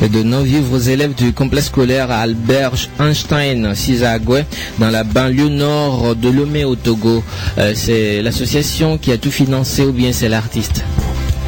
de 0.02 0.24
non-vivres 0.24 0.74
aux 0.74 0.80
élèves 0.80 1.14
du 1.16 1.32
complexe 1.32 1.68
scolaire 1.68 2.12
Albert 2.12 2.74
Einstein, 3.00 3.74
Sizagwe, 3.74 4.44
dans 4.80 4.90
la 4.90 5.06
banlieue 5.06 5.48
nord 5.48 6.16
de 6.16 6.28
Lomé 6.30 6.66
au 6.66 6.76
Togo. 6.76 7.24
Euh, 7.58 7.72
c'est 7.74 8.22
l'association 8.22 8.98
qui 8.98 9.14
a 9.14 9.18
tout 9.18 9.32
financé 9.32 9.86
ou 9.86 9.94
bien 9.94 10.12
c'est 10.12 10.28
l'artiste? 10.30 10.84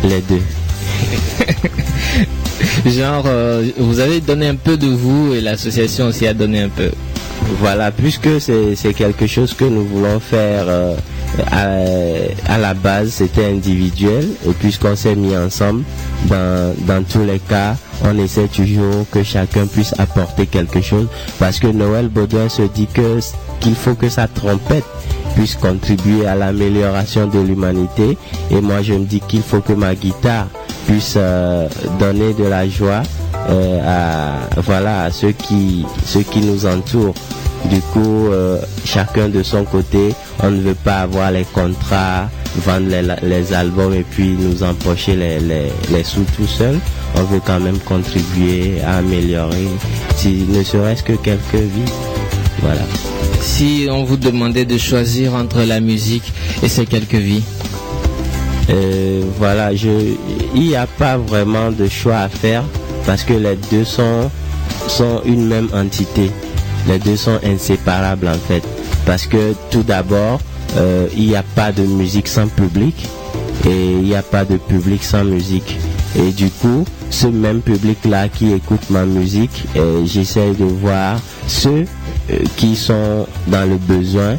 Les 0.06 0.22
deux. 0.22 0.42
Genre, 2.86 3.24
euh, 3.28 3.70
vous 3.78 4.00
avez 4.00 4.20
donné 4.22 4.48
un 4.48 4.56
peu 4.56 4.78
de 4.78 4.88
vous 4.88 5.34
et 5.34 5.42
l'association 5.42 6.08
aussi 6.08 6.28
a 6.28 6.34
donné 6.34 6.62
un 6.62 6.70
peu. 6.70 6.90
Voilà, 7.60 7.92
puisque 7.92 8.40
c'est 8.40 8.94
quelque 8.94 9.28
chose 9.28 9.54
que 9.54 9.66
nous 9.66 9.86
voulons 9.86 10.20
faire 10.20 10.66
euh, 10.68 10.96
à, 12.48 12.58
la 12.58 12.74
base, 12.74 13.10
c'était 13.10 13.46
individuel, 13.46 14.28
et 14.48 14.52
puisqu'on 14.54 14.96
s'est 14.96 15.16
mis 15.16 15.36
ensemble, 15.36 15.84
dans, 16.30 17.04
tous 17.08 17.24
les 17.26 17.40
cas, 17.40 17.76
on 18.04 18.18
essaie 18.18 18.48
toujours 18.48 19.06
que 19.12 19.24
chacun 19.24 19.66
puisse 19.68 19.94
apporter 19.98 20.46
quelque 20.48 20.82
chose, 20.82 21.08
parce 21.40 21.60
que 21.60 21.68
Noël 21.68 22.08
Baudouin 22.08 22.50
se 22.50 22.64
dit 22.64 22.88
qu'il 22.88 23.76
faut 23.76 23.96
que 23.96 24.10
sa 24.10 24.28
trompette 24.28 24.86
puisse 25.36 25.56
contribuer 25.56 26.26
à 26.28 26.36
l'amélioration 26.36 27.28
de 27.28 27.40
l'humanité, 27.40 28.18
et 28.52 28.62
moi 28.62 28.82
je 28.82 28.94
me 28.94 29.06
dis 29.06 29.22
qu'il 29.22 29.42
faut 29.42 29.62
que 29.62 29.74
ma 29.74 29.96
guitare 29.96 30.48
puisse 30.88 31.14
euh, 31.18 31.68
donner 32.00 32.34
de 32.34 32.44
la 32.46 32.68
joie 32.68 33.04
euh, 33.50 33.80
à 33.86 34.60
voilà 34.62 35.04
à 35.04 35.12
ceux 35.12 35.32
qui 35.32 35.86
ceux 36.06 36.22
qui 36.24 36.40
nous 36.42 36.66
entourent. 36.66 37.16
Du 37.70 37.80
coup, 37.80 38.28
euh, 38.28 38.60
chacun 38.84 39.30
de 39.30 39.42
son 39.42 39.64
côté, 39.64 40.14
on 40.42 40.52
ne 40.52 40.62
veut 40.62 40.76
pas 40.76 40.98
avoir 40.98 41.32
les 41.32 41.46
contrats, 41.46 42.30
vendre 42.58 42.88
les, 42.90 43.02
les 43.28 43.54
albums 43.54 43.94
et 43.94 44.04
puis 44.04 44.36
nous 44.38 44.64
empocher 44.64 45.16
les, 45.16 45.40
les, 45.40 45.72
les 45.90 46.04
sous 46.04 46.26
tout 46.36 46.46
seul. 46.46 46.78
On 47.16 47.24
veut 47.24 47.40
quand 47.46 47.62
même 47.62 47.80
contribuer 47.80 48.82
à 48.82 48.98
améliorer, 48.98 49.70
si 50.18 50.46
ne 50.50 50.62
serait-ce 50.62 51.04
que 51.04 51.14
quelques 51.14 51.56
vies. 51.56 51.92
Voilà. 52.62 52.82
Si 53.40 53.88
on 53.90 54.04
vous 54.04 54.18
demandait 54.18 54.66
de 54.66 54.78
choisir 54.78 55.34
entre 55.34 55.62
la 55.64 55.80
musique 55.80 56.34
et 56.64 56.68
ces 56.68 56.86
quelques 56.86 57.16
vies 57.16 57.44
Euh, 58.70 59.24
voilà, 59.38 59.76
je, 59.76 59.90
il 60.56 60.62
n'y 60.62 60.76
a 60.76 60.88
pas 60.88 61.18
vraiment 61.18 61.72
de 61.72 61.88
choix 61.88 62.18
à 62.20 62.30
faire 62.30 62.64
parce 63.06 63.24
que 63.24 63.34
les 63.34 63.56
deux 63.72 63.84
sont, 63.84 64.30
sont 64.88 65.22
une 65.26 65.48
même 65.48 65.70
entité. 65.74 66.32
Les 66.88 67.00
deux 67.00 67.18
sont 67.18 67.40
inséparables 67.44 68.28
en 68.28 68.38
fait. 68.48 68.64
Parce 69.06 69.28
que 69.28 69.54
tout 69.70 69.84
d'abord, 69.84 70.40
euh, 70.78 71.08
il 71.16 71.28
n'y 71.28 71.36
a 71.36 71.44
pas 71.56 71.72
de 71.72 71.84
musique 71.84 72.28
sans 72.28 72.48
public 72.48 72.96
et 73.66 73.92
il 73.92 74.04
n'y 74.04 74.16
a 74.16 74.24
pas 74.24 74.46
de 74.46 74.58
public 74.58 75.04
sans 75.04 75.24
musique. 75.24 75.78
Et 76.18 76.32
du 76.32 76.50
coup, 76.50 76.86
ce 77.10 77.28
même 77.28 77.62
public-là 77.62 78.30
qui 78.30 78.54
écoute 78.54 78.90
ma 78.90 79.06
musique, 79.06 79.66
euh, 79.76 80.06
j'essaie 80.06 80.52
de 80.54 80.66
voir 80.66 81.20
ceux 81.48 81.86
qui 82.56 82.76
sont 82.76 83.28
dans 83.48 83.70
le 83.70 83.76
besoin 83.76 84.38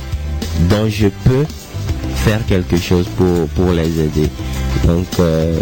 dont 0.71 0.89
je 0.89 1.09
peux 1.25 1.45
faire 2.25 2.41
quelque 2.47 2.77
chose 2.79 3.07
pour, 3.17 3.47
pour 3.49 3.73
les 3.73 4.01
aider. 4.01 4.29
Donc, 4.87 5.07
euh, 5.21 5.61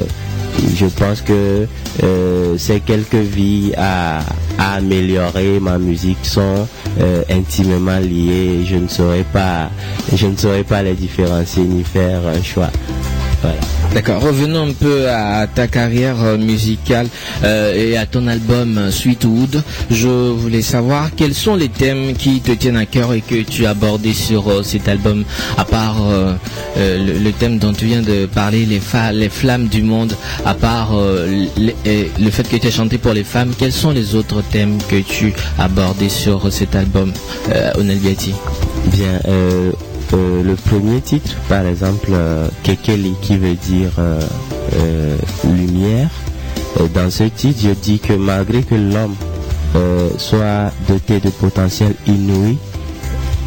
je 0.76 0.86
pense 0.86 1.20
que 1.20 1.66
euh, 2.02 2.56
ces 2.56 2.78
quelques 2.80 3.14
vies 3.16 3.72
à, 3.76 4.20
améliorer 4.58 5.58
ma 5.58 5.78
musique 5.78 6.24
sont 6.24 6.68
euh, 7.00 7.22
intimement 7.30 7.98
liées. 7.98 8.64
Je 8.64 8.76
ne 8.76 8.86
saurais 8.86 9.24
pas, 9.32 9.70
je 10.14 10.26
ne 10.28 10.36
saurais 10.36 10.62
pas 10.62 10.82
les 10.82 10.94
différencier 10.94 11.64
ni 11.64 11.82
faire 11.82 12.20
un 12.26 12.42
choix. 12.42 12.70
D'accord, 13.94 14.22
revenons 14.22 14.70
un 14.70 14.72
peu 14.72 15.10
à 15.10 15.46
ta 15.46 15.68
carrière 15.68 16.16
euh, 16.22 16.38
musicale 16.38 17.08
euh, 17.44 17.74
et 17.74 17.98
à 17.98 18.06
ton 18.06 18.26
album 18.26 18.78
euh, 18.78 18.90
Sweetwood. 18.90 19.62
Je 19.90 20.08
voulais 20.08 20.62
savoir 20.62 21.10
quels 21.14 21.34
sont 21.34 21.56
les 21.56 21.68
thèmes 21.68 22.14
qui 22.14 22.40
te 22.40 22.52
tiennent 22.52 22.78
à 22.78 22.86
cœur 22.86 23.12
et 23.12 23.20
que 23.20 23.42
tu 23.42 23.66
as 23.66 23.70
abordés 23.70 24.14
sur 24.14 24.64
cet 24.64 24.88
album, 24.88 25.24
à 25.58 25.66
part 25.66 25.96
le, 26.76 27.30
thème 27.32 27.58
dont 27.58 27.74
tu 27.74 27.84
viens 27.84 28.00
de 28.00 28.24
parler, 28.24 28.64
les, 28.66 28.80
flammes 29.28 29.68
du 29.68 29.82
monde, 29.82 30.14
à 30.46 30.54
part 30.54 30.92
le, 30.94 32.30
fait 32.30 32.48
que 32.48 32.56
tu 32.56 32.66
as 32.66 32.70
chanté 32.70 32.96
pour 32.96 33.12
les 33.12 33.24
femmes, 33.24 33.52
quels 33.58 33.72
sont 33.72 33.90
les 33.90 34.14
autres 34.14 34.42
thèmes 34.42 34.78
que 34.88 35.00
tu 35.00 35.34
as 35.58 35.64
abordés 35.64 36.08
sur 36.08 36.50
cet 36.50 36.74
album, 36.74 37.12
Onel 37.76 37.98
Bien, 37.98 39.20
euh, 40.12 40.16
euh, 40.16 40.42
le 40.42 40.54
premier 40.56 41.00
titre, 41.00 41.36
par 41.48 41.66
exemple, 41.66 42.08
euh, 42.10 42.48
Kekeli, 42.62 43.14
qui 43.22 43.38
veut 43.38 43.54
dire 43.54 43.90
euh, 43.98 44.20
euh, 44.76 45.16
lumière, 45.44 46.10
euh, 46.80 46.86
dans 46.94 47.10
ce 47.10 47.24
titre, 47.24 47.60
je 47.62 47.70
dis 47.70 47.98
que 47.98 48.12
malgré 48.12 48.62
que 48.62 48.74
l'homme 48.74 49.14
euh, 49.76 50.10
soit 50.18 50.72
doté 50.88 51.20
de 51.20 51.30
potentiel 51.30 51.94
inouï, 52.06 52.56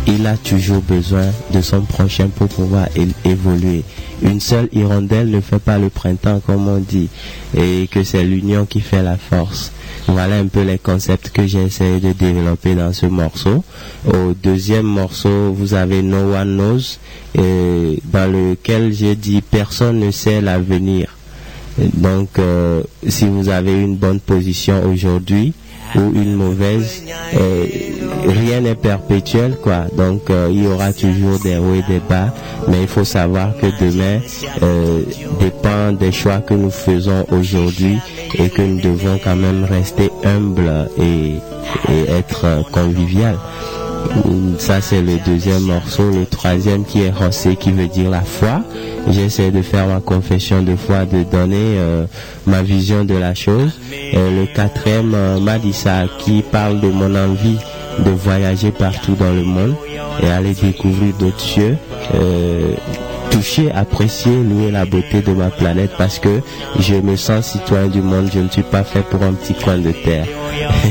il 0.07 0.25
a 0.27 0.37
toujours 0.37 0.81
besoin 0.81 1.25
de 1.51 1.61
son 1.61 1.81
prochain 1.81 2.29
pour 2.35 2.47
pouvoir 2.47 2.87
évoluer. 3.23 3.83
Une 4.21 4.39
seule 4.39 4.69
hirondelle 4.71 5.29
ne 5.29 5.41
fait 5.41 5.59
pas 5.59 5.77
le 5.77 5.89
printemps, 5.89 6.41
comme 6.45 6.67
on 6.67 6.77
dit, 6.79 7.09
et 7.55 7.87
que 7.91 8.03
c'est 8.03 8.23
l'union 8.23 8.65
qui 8.65 8.79
fait 8.79 9.03
la 9.03 9.17
force. 9.17 9.71
Voilà 10.07 10.37
un 10.37 10.47
peu 10.47 10.61
les 10.61 10.77
concepts 10.77 11.29
que 11.29 11.47
j'ai 11.47 11.63
essayé 11.63 11.99
de 11.99 12.13
développer 12.13 12.75
dans 12.75 12.93
ce 12.93 13.05
morceau. 13.07 13.63
Au 14.07 14.33
deuxième 14.41 14.85
morceau, 14.85 15.51
vous 15.53 15.73
avez 15.73 16.01
No 16.01 16.33
One 16.33 16.55
Knows, 16.55 16.97
dans 17.35 18.31
lequel 18.31 18.93
j'ai 18.93 19.15
dit 19.15 19.41
personne 19.41 19.99
ne 19.99 20.11
sait 20.11 20.41
l'avenir. 20.41 21.15
Donc, 21.77 22.39
euh, 22.39 22.83
si 23.07 23.27
vous 23.27 23.49
avez 23.49 23.73
une 23.81 23.97
bonne 23.97 24.21
position 24.21 24.89
aujourd'hui 24.89 25.53
ou 25.95 26.13
une 26.15 26.33
mauvaise, 26.35 27.03
euh, 27.35 27.65
rien 28.27 28.61
n'est 28.61 28.75
perpétuel, 28.75 29.57
quoi. 29.61 29.85
Donc, 29.95 30.29
euh, 30.29 30.49
il 30.51 30.63
y 30.63 30.67
aura 30.67 30.93
toujours 30.93 31.39
des 31.39 31.57
hauts 31.57 31.73
et 31.73 31.83
des 31.91 31.99
bas, 31.99 32.33
mais 32.67 32.81
il 32.81 32.87
faut 32.87 33.03
savoir 33.03 33.55
que 33.57 33.67
demain 33.83 34.19
euh, 34.61 35.01
dépend 35.39 35.91
des 35.91 36.11
choix 36.11 36.39
que 36.39 36.53
nous 36.53 36.71
faisons 36.71 37.25
aujourd'hui 37.31 37.97
et 38.35 38.49
que 38.49 38.61
nous 38.61 38.81
devons 38.81 39.19
quand 39.23 39.35
même 39.35 39.63
rester 39.63 40.09
humbles 40.23 40.89
et, 40.97 41.35
et 41.91 42.09
être 42.09 42.69
convivial. 42.71 43.37
Ça 44.57 44.81
c'est 44.81 45.01
le 45.01 45.17
deuxième 45.25 45.63
morceau. 45.63 46.09
Le 46.11 46.25
troisième 46.25 46.85
qui 46.85 47.01
est 47.01 47.13
José 47.19 47.55
qui 47.55 47.71
veut 47.71 47.87
dire 47.87 48.09
la 48.09 48.21
foi. 48.21 48.61
J'essaie 49.09 49.51
de 49.51 49.61
faire 49.61 49.87
ma 49.87 49.99
confession 49.99 50.61
de 50.63 50.75
foi, 50.75 51.05
de 51.05 51.23
donner 51.23 51.77
euh, 51.77 52.05
ma 52.47 52.63
vision 52.63 53.03
de 53.05 53.15
la 53.15 53.35
chose. 53.35 53.79
Et 53.91 54.15
le 54.15 54.45
quatrième, 54.53 55.13
euh, 55.13 55.39
Madissa 55.39 56.05
qui 56.19 56.41
parle 56.41 56.79
de 56.81 56.87
mon 56.89 57.13
envie 57.15 57.57
de 57.99 58.09
voyager 58.11 58.71
partout 58.71 59.15
dans 59.15 59.31
le 59.33 59.43
monde 59.43 59.75
et 60.21 60.27
aller 60.29 60.53
découvrir 60.53 61.13
d'autres 61.17 61.39
cieux. 61.39 61.77
euh, 62.15 62.73
toucher, 63.35 63.69
apprécier, 63.71 64.31
louer 64.31 64.71
la 64.71 64.85
beauté 64.85 65.21
de 65.21 65.33
ma 65.33 65.49
planète 65.49 65.91
parce 65.97 66.19
que 66.19 66.39
je 66.79 66.95
me 66.95 67.17
sens 67.17 67.47
citoyen 67.47 67.87
du 67.87 68.01
monde, 68.01 68.29
je 68.33 68.39
ne 68.39 68.47
suis 68.47 68.63
pas 68.63 68.83
fait 68.85 69.01
pour 69.01 69.21
un 69.23 69.33
petit 69.33 69.53
coin 69.53 69.77
de 69.77 69.91
terre. 69.91 70.25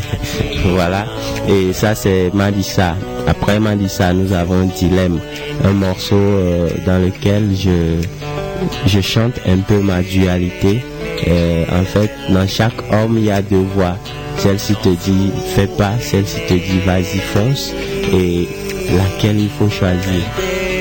voilà. 0.66 1.06
Et 1.48 1.72
ça 1.72 1.94
c'est 1.94 2.30
Madissa. 2.34 2.96
Après 3.26 3.58
Madissa, 3.60 4.12
nous 4.12 4.34
avons 4.34 4.60
un 4.60 4.66
dilemme, 4.66 5.20
un 5.64 5.72
morceau 5.72 6.16
euh, 6.16 6.68
dans 6.84 7.02
lequel 7.02 7.50
je 7.54 9.00
chante 9.00 9.40
un 9.46 9.58
peu 9.58 9.80
ma 9.80 10.02
dualité. 10.02 10.84
Euh, 11.26 11.64
en 11.72 11.84
fait, 11.84 12.10
dans 12.28 12.46
chaque 12.46 12.92
homme, 12.92 13.16
il 13.16 13.24
y 13.24 13.30
a 13.30 13.40
deux 13.40 13.64
voix. 13.74 13.96
Celle-ci 14.36 14.74
te 14.82 14.90
dit 14.90 15.30
fais 15.54 15.66
pas, 15.66 15.92
celle-ci 15.98 16.40
te 16.46 16.52
dit 16.52 16.80
vas-y 16.84 17.20
fonce 17.20 17.72
et 18.12 18.48
laquelle 18.94 19.40
il 19.40 19.48
faut 19.48 19.70
choisir? 19.70 20.20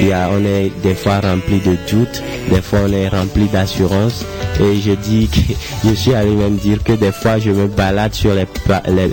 Il 0.03 0.09
y 0.09 0.11
a, 0.11 0.29
on 0.29 0.43
est 0.43 0.69
des 0.83 0.95
fois 0.95 1.21
rempli 1.21 1.61
de 1.61 1.77
doutes, 1.89 2.21
des 2.51 2.61
fois 2.61 2.79
on 2.89 2.91
est 2.91 3.07
rempli 3.07 3.45
d'assurance 3.47 4.25
et 4.59 4.75
je 4.81 4.91
dis 4.91 5.29
que 5.29 5.53
je 5.87 5.93
suis 5.93 6.13
allé 6.13 6.31
même 6.31 6.57
dire 6.57 6.83
que 6.83 6.91
des 6.91 7.13
fois 7.13 7.39
je 7.39 7.51
me 7.51 7.67
balade 7.67 8.13
sur 8.13 8.33
les, 8.33 8.45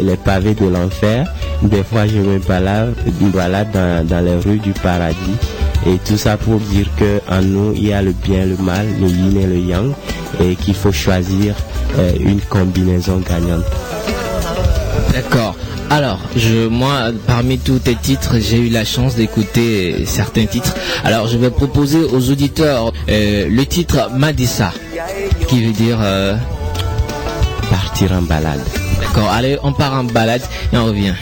les 0.03 0.16
pavés 0.16 0.55
de 0.55 0.66
l'enfer, 0.66 1.32
des 1.62 1.84
fois 1.84 2.09
je 2.09 2.16
me 2.18 2.41
balade, 2.41 2.95
balade 3.32 3.70
dans, 3.72 4.05
dans 4.05 4.24
les 4.24 4.34
rues 4.34 4.59
du 4.59 4.72
paradis 4.72 5.36
et 5.86 5.97
tout 6.05 6.16
ça 6.16 6.36
pour 6.36 6.59
dire 6.59 6.88
que 6.99 7.20
en 7.32 7.41
nous 7.41 7.72
il 7.76 7.86
y 7.86 7.93
a 7.93 8.03
le 8.03 8.11
bien, 8.11 8.45
le 8.45 8.57
mal, 8.57 8.84
le 9.01 9.07
yin 9.07 9.41
et 9.41 9.47
le 9.47 9.59
yang 9.61 9.93
et 10.41 10.57
qu'il 10.57 10.74
faut 10.74 10.91
choisir 10.91 11.55
euh, 12.01 12.12
une 12.18 12.41
combinaison 12.41 13.18
gagnante. 13.18 13.62
D'accord. 15.12 15.55
Alors, 15.91 16.20
moi, 16.70 17.11
parmi 17.26 17.59
tous 17.59 17.80
tes 17.80 17.97
titres, 17.97 18.36
j'ai 18.38 18.59
eu 18.59 18.68
la 18.68 18.84
chance 18.84 19.16
d'écouter 19.16 20.05
certains 20.07 20.47
titres. 20.47 20.76
Alors, 21.03 21.26
je 21.26 21.36
vais 21.36 21.51
proposer 21.51 21.99
aux 21.99 22.30
auditeurs 22.30 22.93
euh, 23.09 23.49
le 23.51 23.66
titre 23.66 24.09
Madissa, 24.14 24.72
qui 25.49 25.64
veut 25.64 25.72
dire 25.72 25.99
euh, 26.01 26.36
partir 27.70 28.12
en 28.12 28.22
balade. 28.22 28.61
D'accord. 29.01 29.30
Allez, 29.30 29.59
on 29.64 29.72
part 29.72 29.95
en 29.95 30.05
balade 30.05 30.43
et 30.72 30.76
on 30.76 30.84
revient. 30.84 31.14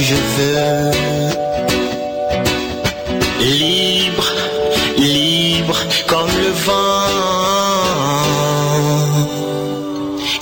Je 0.00 0.14
veux. 0.14 0.90
Libre, 3.40 4.32
libre 4.98 5.78
comme 6.06 6.30
le 6.44 6.50
vent. 6.66 6.96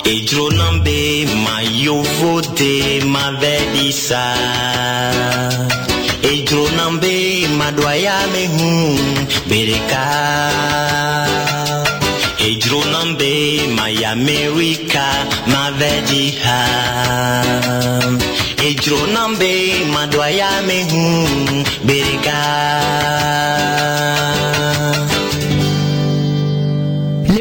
Et 0.06 0.20
Dronambe, 0.22 0.88
ma 1.44 1.62
yovote 1.62 2.62
m'avait 3.04 3.66
dit 3.74 3.92
ça. 3.92 4.34
Et 6.22 6.42
Dronambe, 6.42 7.06
ma 7.58 7.70
doya 7.72 8.18
me 8.32 8.44
hun, 8.56 8.96
bereka. 9.48 10.06
Et 12.40 12.56
Dronambe, 12.56 13.22
my 13.78 14.04
America, 14.04 15.06
dit 16.06 16.34
ah. 16.44 17.03
Et 18.94 18.96
Dronambe, 18.96 19.92
ma 19.92 20.06
doya 20.06 20.46
me 20.66 20.78
hun, 20.92 21.64
bereka. 21.84 22.42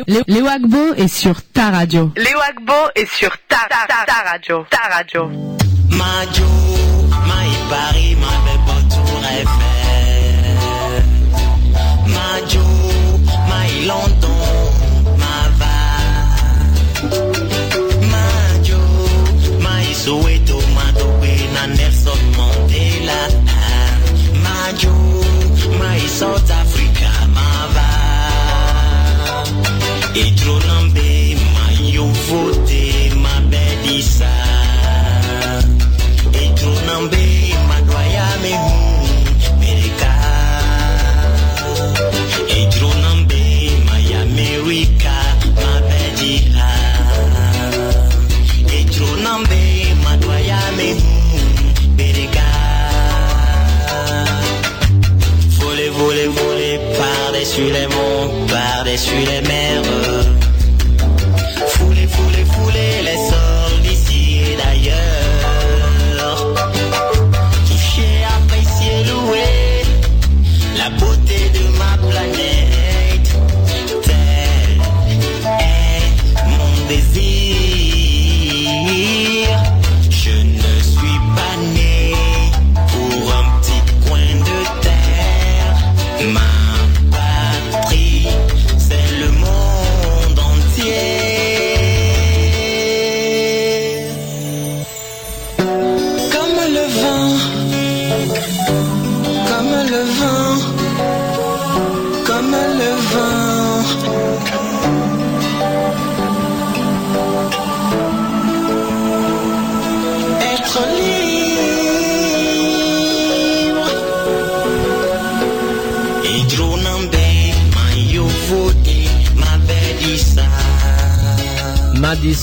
Lé- 0.08 0.24
Léo 0.28 0.48
Agbo 0.48 0.94
est 0.98 1.08
sur 1.08 1.42
ta 1.54 1.70
radio. 1.70 2.12
Léo 2.18 2.40
Agbo 2.50 2.74
est 2.96 3.06
sur 3.14 3.32
ta, 3.48 3.58
ta, 3.70 3.86
ta, 3.88 4.06
ta 4.06 4.32
radio. 4.32 4.66
Ta 4.70 4.82
radio. 4.96 5.30
Majo, 5.90 6.46
my 7.26 7.50
Paris, 7.70 8.16
ma 8.20 8.34
belle 8.46 8.88
tour 8.90 9.22
Eiffel. 9.32 11.04
Majo, 12.08 12.64
my 13.48 13.86
London, 13.86 14.23
Et 30.16 30.32
Dronambe, 30.36 31.36
ma 31.56 31.66
yo 31.92 32.06
vote, 32.28 33.16
ma 33.16 33.40
bedisa. 33.50 34.30
Et 36.34 36.50
Dronambe, 36.60 37.26
ma 37.68 37.82
doya 37.82 38.28
me 38.44 38.54
hun, 38.64 39.60
mereka. 39.60 40.14
Et 42.48 42.66
Dronambe, 42.76 43.44
my 43.88 44.06
America, 44.26 45.18
ma 45.56 45.74
bedisa. 45.90 46.70
Et 48.72 48.86
Dronambe, 48.96 49.64
ma 50.04 50.16
doya 50.18 50.62
me 50.78 50.90
hun, 50.94 51.96
mereka. 51.98 52.50
Voler, 55.60 55.90
voler, 55.90 56.28
voler, 56.28 56.80
par-dessus 57.00 57.72
les 57.72 57.88
monts, 57.88 58.48
par-dessus 58.48 59.26
les 59.26 59.42
mers. 59.48 59.63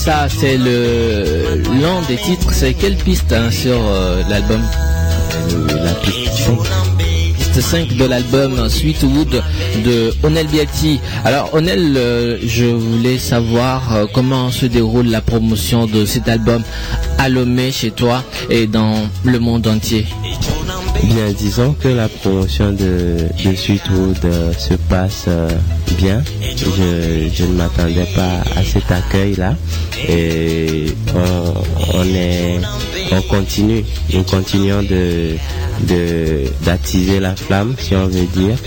Madissa, 0.05 0.27
c'est 0.29 0.57
le 0.57 1.61
l'un 1.79 2.01
des 2.07 2.15
titres. 2.17 2.51
C'est 2.53 2.73
quelle 2.73 2.95
piste 2.95 3.31
hein, 3.31 3.51
sur 3.51 3.77
euh, 3.77 4.23
l'album? 4.29 4.61
La 5.83 5.93
piste 5.93 6.33
5. 6.33 6.57
Piste 7.35 7.61
5 7.61 7.97
de 7.97 8.05
l'album 8.05 8.67
Sweetwood 8.67 9.43
de 9.85 10.13
Onel 10.23 10.47
Biati. 10.47 10.99
Alors 11.23 11.53
Onel, 11.53 11.93
euh, 11.97 12.37
je 12.43 12.65
voulais 12.65 13.19
savoir 13.19 13.95
euh, 13.95 14.05
comment 14.11 14.49
se 14.49 14.65
déroule 14.65 15.07
la 15.07 15.21
promotion 15.21 15.85
de 15.85 16.05
cet 16.05 16.27
album 16.27 16.63
à 17.19 17.29
Lomé 17.29 17.71
chez 17.71 17.91
toi 17.91 18.23
et 18.49 18.65
dans 18.65 19.07
le 19.23 19.37
monde 19.39 19.67
entier. 19.67 20.07
Bien, 21.03 21.31
disons 21.37 21.73
que 21.73 21.89
la 21.89 22.07
promotion 22.09 22.71
de, 22.71 23.27
de 23.43 23.55
Sweetwood 23.55 24.17
euh, 24.25 24.53
se 24.53 24.73
passe 24.73 25.27
bien. 25.97 26.23
Je, 26.63 27.43
ne 27.43 27.53
m'attendais 27.53 28.05
pas 28.15 28.41
à 28.55 28.63
cet 28.63 28.91
accueil-là. 28.91 29.55
Et 30.07 30.85
on, 31.15 31.97
on 31.97 32.03
est, 32.05 32.59
on 33.11 33.21
continue, 33.23 33.83
nous 34.13 34.23
continuons 34.23 34.83
de, 34.83 35.35
d'attiser 36.63 37.19
la 37.19 37.35
flamme, 37.35 37.75
si 37.79 37.95
on 37.95 38.05
veut 38.05 38.27
dire. 38.27 38.57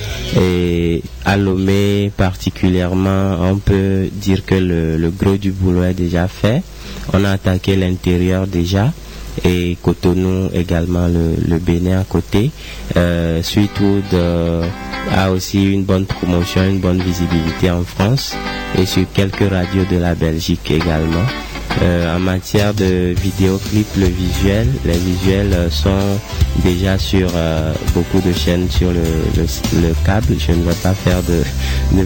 Et 0.41 1.03
à 1.25 1.37
Lomé 1.37 2.11
particulièrement, 2.17 3.37
on 3.41 3.57
peut 3.59 4.09
dire 4.13 4.45
que 4.45 4.57
le 4.57 5.11
gros 5.11 5.37
du 5.37 5.53
boulot 5.53 5.85
est 5.85 5.95
déjà 5.95 6.27
fait. 6.27 6.63
On 7.13 7.25
a 7.25 7.31
attaqué 7.31 7.77
l'intérieur 7.77 8.47
déjà 8.47 8.93
et 9.45 9.77
Cotonou 9.83 10.51
également 10.53 11.09
le, 11.09 11.59
Bénin 11.59 12.01
à 12.01 12.05
côté. 12.05 12.51
Euh, 12.97 13.43
Sweetwood 13.43 14.05
euh, 14.13 14.67
a 15.13 15.31
aussi 15.31 15.65
une 15.73 15.85
bonne 15.85 16.07
promotion, 16.07 16.63
une 16.65 16.79
bonne 16.81 17.03
visibilité 17.03 17.71
en 17.71 17.83
France 17.83 18.37
et 18.79 18.87
sur 18.87 19.05
quelques 19.13 19.49
radios 19.51 19.85
de 19.91 19.97
la 19.97 20.15
Belgique 20.15 20.71
également. 20.71 21.25
Euh, 21.83 22.17
en 22.17 22.21
matière 22.21 22.73
de 22.73 23.15
vidéoclip, 23.21 23.87
le 23.97 24.07
visuel, 24.07 24.69
les 24.85 24.93
visuels 24.97 25.53
euh, 25.53 25.71
sont 25.71 26.19
déjà 26.63 26.97
sur 26.99 27.29
euh, 27.35 27.73
beaucoup 27.95 28.21
de 28.21 28.33
chaînes 28.33 28.71
sur 28.71 28.91
le, 28.93 29.01
le, 29.37 29.43
le 29.89 29.95
câble. 30.07 30.35
Je 30.39 30.53
ne 30.53 30.63
vais 30.63 30.75
pas 30.83 30.95
faire 30.95 31.21
de, 31.23 31.43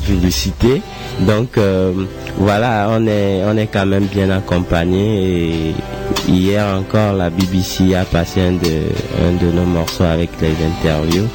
publicité. 0.01 0.81
Donc 1.21 1.59
voilà, 2.39 2.89
on 2.91 3.07
est, 3.07 3.43
on 3.45 3.57
est 3.57 3.67
quand 3.67 3.87
même 3.87 4.05
bien 4.07 4.31
accompagné 4.31 5.71
et 5.71 5.75
hier 6.29 6.65
encore 6.77 7.15
la 7.15 7.31
BBC 7.31 7.95
a 7.95 8.05
passé 8.05 8.41
un 8.41 8.53
de, 8.53 9.27
un 9.27 9.33
de 9.45 9.51
nos 9.53 9.65
morceaux 9.65 10.05
avec 10.05 10.31
les 10.41 10.53
interviews. 10.65 11.27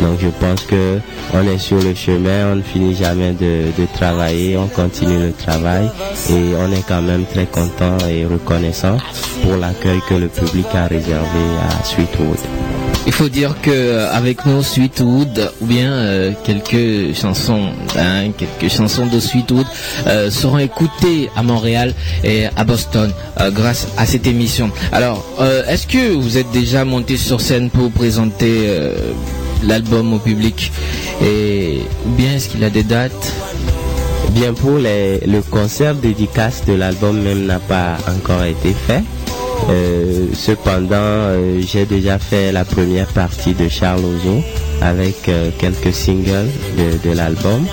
Donc 0.00 0.18
je 0.20 0.28
pense 0.28 0.62
que 0.64 0.98
on 1.32 1.42
est 1.46 1.58
sur 1.58 1.78
le 1.80 1.94
chemin, 1.94 2.52
on 2.52 2.56
ne 2.56 2.62
finit 2.62 2.94
jamais 2.94 3.32
de, 3.32 3.66
de 3.78 3.86
travailler, 3.94 4.56
on 4.56 4.66
continue 4.68 5.18
le 5.18 5.32
travail 5.32 5.88
et 6.30 6.54
on 6.58 6.72
est 6.72 6.84
quand 6.86 7.02
même 7.02 7.24
très 7.24 7.46
content 7.46 7.79
et 8.08 8.24
reconnaissant 8.26 8.96
pour 9.42 9.56
l'accueil 9.56 10.00
que 10.08 10.14
le 10.14 10.28
public 10.28 10.66
a 10.74 10.86
réservé 10.86 11.44
à 11.68 11.84
Sweetwood. 11.84 12.38
Il 13.06 13.12
faut 13.12 13.28
dire 13.30 13.54
que 13.62 13.70
euh, 13.70 14.12
avec 14.12 14.44
nous 14.44 14.62
Sweetwood 14.62 15.50
ou 15.62 15.66
bien 15.66 15.90
euh, 15.90 16.32
quelques 16.44 17.16
chansons, 17.16 17.70
quelques 18.36 18.70
chansons 18.70 19.06
de 19.06 19.18
Sweetwood 19.18 19.66
euh, 20.06 20.30
seront 20.30 20.58
écoutées 20.58 21.30
à 21.34 21.42
Montréal 21.42 21.94
et 22.22 22.46
à 22.56 22.64
Boston 22.64 23.10
euh, 23.40 23.50
grâce 23.50 23.88
à 23.96 24.04
cette 24.04 24.26
émission. 24.26 24.70
Alors, 24.92 25.24
est-ce 25.66 25.86
que 25.86 26.12
vous 26.12 26.36
êtes 26.36 26.50
déjà 26.52 26.84
monté 26.84 27.16
sur 27.16 27.40
scène 27.40 27.70
pour 27.70 27.90
présenter 27.90 28.68
l'album 29.64 30.12
au 30.12 30.18
public? 30.18 30.70
Et 31.24 31.80
ou 32.06 32.10
bien 32.10 32.34
est-ce 32.34 32.48
qu'il 32.50 32.62
a 32.64 32.70
des 32.70 32.82
dates? 32.82 33.32
Bien 34.32 34.54
pour 34.54 34.78
les, 34.78 35.18
le 35.26 35.42
concert 35.42 35.94
dédicace 35.96 36.64
de 36.64 36.74
l'album 36.74 37.20
même 37.20 37.46
n'a 37.46 37.58
pas 37.58 37.96
encore 38.08 38.44
été 38.44 38.72
fait. 38.72 39.02
Euh, 39.68 40.26
cependant, 40.34 40.94
euh, 40.94 41.60
j'ai 41.60 41.84
déjà 41.84 42.18
fait 42.18 42.52
la 42.52 42.64
première 42.64 43.08
partie 43.08 43.54
de 43.54 43.68
Charles 43.68 44.02
avec 44.80 45.28
euh, 45.28 45.50
quelques 45.58 45.92
singles 45.92 46.48
de, 47.04 47.12
l'album. 47.12 47.66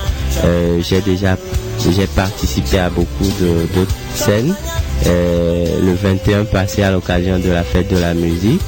J'ai 0.81 1.01
déjà 1.01 1.37
j'ai 1.91 2.07
participé 2.07 2.79
à 2.79 2.89
beaucoup 2.89 3.31
d'autres 3.75 3.95
scènes. 4.15 4.55
Le 5.05 5.93
21 5.93 6.45
passé 6.45 6.81
à 6.81 6.91
l'occasion 6.91 7.37
de 7.37 7.49
la 7.49 7.63
fête 7.63 7.89
de 7.93 7.99
la 7.99 8.15
musique, 8.15 8.61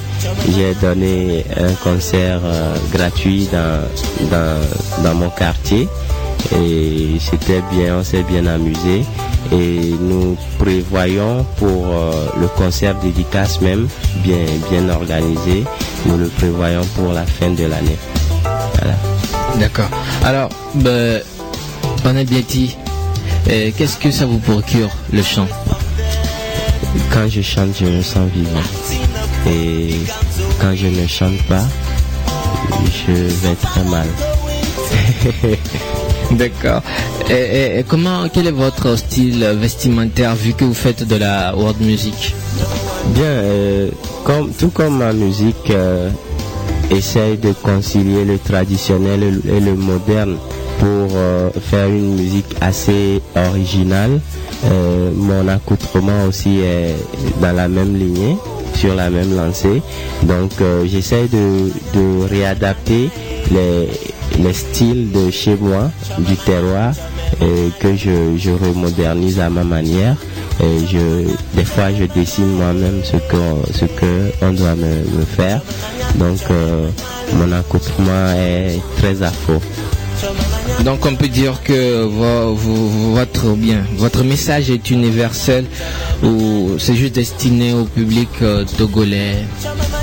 j'ai 0.48 0.76
donné 0.80 1.44
un 1.58 1.74
concert 1.84 2.42
gratuit 2.94 3.50
dans, 3.52 3.82
dans, 4.30 5.04
dans 5.04 5.16
mon 5.16 5.30
quartier 5.30 5.88
et 6.52 7.18
c'était 7.20 7.62
bien, 7.72 7.98
on 7.98 8.04
s'est 8.04 8.24
bien 8.24 8.46
amusé 8.46 9.06
et 9.52 9.94
nous 10.00 10.38
prévoyons 10.58 11.46
pour 11.58 11.88
euh, 11.88 12.12
le 12.40 12.48
concert 12.48 12.96
dédicace 12.96 13.62
même 13.62 13.88
bien 14.24 14.46
bien 14.70 14.90
organisé, 14.90 15.64
nous 16.06 16.18
le 16.18 16.28
prévoyons 16.28 16.86
pour 16.96 17.14
la 17.14 17.26
fin 17.26 17.50
de 17.50 17.66
l'année. 17.66 17.98
Voilà. 18.44 18.96
D'accord. 19.60 19.90
Alors, 20.24 20.50
ben, 20.76 21.22
Biati, 22.26 22.78
euh, 23.50 23.72
qu'est-ce 23.76 23.98
que 23.98 24.12
ça 24.12 24.26
vous 24.26 24.40
procure 24.40 24.90
le 25.12 25.22
chant? 25.22 25.48
Quand 27.12 27.28
je 27.28 27.42
chante, 27.42 27.76
je 27.80 27.86
me 27.86 28.02
sens 28.02 28.30
vivant. 28.34 28.60
Et 29.48 29.96
quand 30.60 30.76
je 30.76 30.88
ne 30.88 31.08
chante 31.08 31.42
pas, 31.44 31.64
je 33.08 33.12
vais 33.12 33.56
très 33.56 33.84
mal. 33.84 34.08
D'accord. 36.32 36.82
Et, 37.30 37.84
comment, 37.88 38.28
quel 38.32 38.48
est 38.48 38.52
votre 38.52 38.96
style 38.96 39.44
vestimentaire 39.60 40.36
vu 40.36 40.54
que 40.54 40.64
vous 40.66 40.74
faites 40.74 41.08
de 41.08 41.16
la 41.16 41.56
world 41.56 41.82
music? 41.82 42.36
Bien, 43.08 43.24
euh, 43.24 43.90
tout 44.60 44.70
comme 44.70 44.98
ma 45.00 45.12
musique 45.14 45.70
euh, 45.72 46.10
essaye 46.92 47.38
de 47.38 47.52
concilier 47.54 48.26
le 48.26 48.38
traditionnel 48.38 49.42
et 49.48 49.60
le- 49.60 49.76
moderne 49.76 50.38
pour 50.80 51.10
euh, 51.16 51.50
faire 51.70 51.88
une 51.90 52.16
musique 52.16 52.56
assez 52.62 53.22
originale, 53.36 54.22
euh, 54.66 55.12
mon 55.16 55.48
accoutrement 55.48 56.26
aussi 56.28 56.60
est 56.60 56.96
dans 57.42 57.52
la 57.54 57.68
même 57.68 57.96
lignée, 57.98 58.38
sur 58.76 58.96
la 58.96 59.10
même 59.10 59.36
lancée. 59.36 59.82
Donc 60.24 60.52
j'essaye 60.86 61.28
de, 61.28 61.72
de 61.94 62.28
réadapter 62.30 63.10
les, 63.52 63.90
les 64.38 64.54
styles 64.54 65.12
de 65.12 65.32
chez 65.32 65.56
moi, 65.56 65.92
du 66.20 66.36
terroir, 66.36 66.94
euh, 67.42 67.70
que 67.80 67.96
je, 67.96 68.38
je 68.38 68.52
remodernise 68.52 69.40
à 69.40 69.50
ma 69.50 69.64
manière. 69.64 70.16
Et 70.62 70.86
je, 70.88 71.26
des 71.58 71.64
fois, 71.66 71.86
je 71.98 72.04
dessine 72.06 72.52
moi-même 72.58 73.02
ce 73.04 73.16
que, 73.18 73.74
ce 73.74 73.86
que 73.86 74.32
on 74.42 74.52
doit 74.52 74.76
me, 74.76 75.20
me 75.20 75.26
faire. 75.26 75.62
Donc, 76.16 76.40
euh, 76.52 76.90
mon 77.34 77.52
accoutrement 77.54 78.32
est 78.36 78.80
très 78.98 79.24
afro. 79.24 79.54
Donc 80.84 81.06
on 81.06 81.16
peut 81.16 81.30
dire 81.30 81.62
que 81.64 82.04
vo- 82.04 82.54
vo- 82.54 83.14
votre 83.14 83.52
bien, 83.56 83.84
votre 83.98 84.24
message 84.24 84.70
est 84.70 84.90
universel 84.92 85.66
ou 86.24 86.72
c'est 86.78 86.96
juste 86.96 87.16
destiné 87.16 87.72
au 87.74 87.86
public 87.86 88.28
euh, 88.42 88.66
togolais 88.78 89.38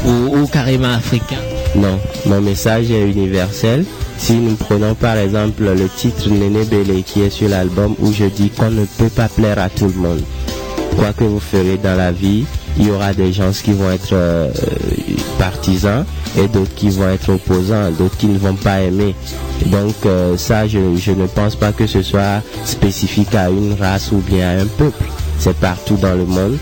ou, 0.06 0.38
ou 0.38 0.46
carrément 0.46 0.92
africain? 0.94 1.36
Non, 1.74 1.98
mon 2.24 2.40
message 2.40 2.90
est 2.90 3.10
universel. 3.10 3.84
Si 4.18 4.34
nous 4.34 4.56
prenons 4.56 4.94
par 4.94 5.16
exemple 5.16 5.62
le 5.64 5.88
titre 5.88 6.28
Néné 6.30 6.64
Bélé 6.64 7.02
qui 7.02 7.22
est 7.22 7.30
sur 7.30 7.48
l'album 7.48 7.94
où 8.00 8.12
je 8.12 8.24
dis 8.24 8.50
qu'on 8.50 8.70
ne 8.70 8.84
peut 8.84 9.08
pas 9.08 9.28
plaire 9.28 9.58
à 9.58 9.68
tout 9.68 9.86
le 9.86 9.94
monde. 10.00 10.20
Quoi 10.96 11.12
que 11.12 11.24
vous 11.24 11.40
ferez 11.40 11.76
dans 11.76 11.94
la 11.96 12.10
vie, 12.10 12.44
il 12.78 12.86
y 12.86 12.90
aura 12.90 13.12
des 13.12 13.32
gens 13.32 13.50
qui 13.52 13.72
vont 13.72 13.90
être 13.90 14.12
euh, 14.14 14.50
partisans 15.38 16.04
et 16.38 16.48
d'autres 16.48 16.74
qui 16.74 16.88
vont 16.90 17.08
être 17.08 17.30
opposants, 17.34 17.90
d'autres 17.90 18.16
qui 18.16 18.26
ne 18.26 18.38
vont 18.38 18.54
pas 18.54 18.80
aimer. 18.80 19.14
Donc 19.66 19.94
euh, 20.06 20.36
ça, 20.36 20.66
je, 20.66 20.96
je 20.96 21.12
ne 21.12 21.26
pense 21.26 21.54
pas 21.54 21.72
que 21.72 21.86
ce 21.86 22.02
soit 22.02 22.42
spécifique 22.64 23.34
à 23.34 23.50
une 23.50 23.74
race 23.78 24.10
ou 24.12 24.16
bien 24.18 24.48
à 24.58 24.62
un 24.62 24.66
peuple. 24.66 25.04
C'est 25.38 25.56
partout 25.56 25.96
dans 25.96 26.14
le 26.14 26.24
monde 26.24 26.56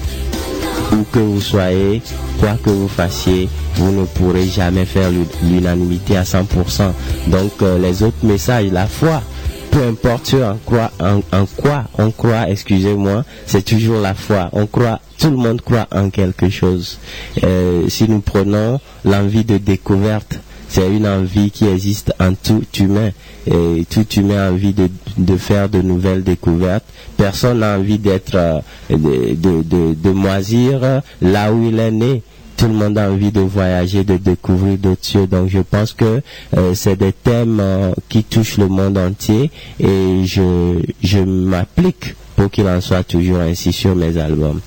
où 0.92 1.04
que 1.12 1.18
vous 1.20 1.40
soyez, 1.40 2.02
quoi 2.40 2.56
que 2.62 2.70
vous 2.70 2.88
fassiez, 2.88 3.48
vous 3.76 3.92
ne 3.92 4.04
pourrez 4.04 4.46
jamais 4.46 4.84
faire 4.84 5.10
l'u- 5.10 5.26
l'unanimité 5.50 6.16
à 6.16 6.22
100%. 6.24 6.92
Donc 7.28 7.52
euh, 7.62 7.78
les 7.78 8.02
autres 8.02 8.24
messages, 8.24 8.70
la 8.72 8.86
foi, 8.86 9.22
peu 9.70 9.82
importe 9.88 10.34
en 10.34 10.56
quoi, 10.64 10.90
en, 11.00 11.18
en 11.36 11.46
quoi 11.56 11.84
on 11.98 12.10
croit, 12.10 12.48
excusez-moi, 12.48 13.24
c'est 13.46 13.64
toujours 13.64 14.00
la 14.00 14.14
foi. 14.14 14.48
On 14.52 14.66
croit, 14.66 15.00
tout 15.18 15.30
le 15.30 15.36
monde 15.36 15.60
croit 15.62 15.88
en 15.92 16.10
quelque 16.10 16.48
chose. 16.48 16.98
Euh, 17.42 17.88
si 17.88 18.08
nous 18.08 18.20
prenons 18.20 18.80
l'envie 19.04 19.44
de 19.44 19.58
découverte, 19.58 20.38
c'est 20.68 20.88
une 20.88 21.06
envie 21.06 21.50
qui 21.50 21.66
existe 21.66 22.12
en 22.20 22.34
tout 22.34 22.62
humain. 22.80 23.10
Et 23.46 23.84
tout 23.90 24.06
humain 24.16 24.48
a 24.48 24.50
envie 24.52 24.72
de, 24.72 24.88
de 25.18 25.36
faire 25.36 25.68
de 25.68 25.82
nouvelles 25.82 26.24
découvertes. 26.24 26.84
Personne 27.16 27.58
n'a 27.60 27.76
envie 27.78 27.98
d'être, 27.98 28.34
euh, 28.34 28.60
de, 28.90 29.34
de, 29.34 29.62
de- 29.62 29.94
de 29.94 30.10
moisir 30.10 31.00
là 31.20 31.52
où 31.52 31.68
il 31.68 31.78
est 31.78 31.90
né. 31.92 32.22
Tout 32.64 32.70
le 32.70 32.76
monde 32.76 32.96
a 32.96 33.10
envie 33.10 33.30
de 33.30 33.42
voyager, 33.42 34.04
de 34.04 34.16
découvrir 34.16 34.78
d'autres 34.78 35.04
cieux. 35.04 35.26
Donc 35.26 35.50
je 35.50 35.58
pense 35.58 35.92
que 35.92 36.22
euh, 36.56 36.72
c'est 36.72 36.96
des 36.96 37.12
thèmes 37.12 37.58
euh, 37.60 37.92
qui 38.08 38.24
touchent 38.24 38.56
le 38.56 38.68
monde 38.68 38.96
entier 38.96 39.50
et 39.78 40.22
je, 40.24 40.78
je 41.02 41.18
m'applique 41.18 42.14
pour 42.36 42.50
qu'il 42.50 42.66
en 42.66 42.80
soit 42.80 43.04
toujours 43.04 43.40
ainsi 43.40 43.70
sur 43.70 43.94
mes 43.94 44.16
albums. 44.16 44.62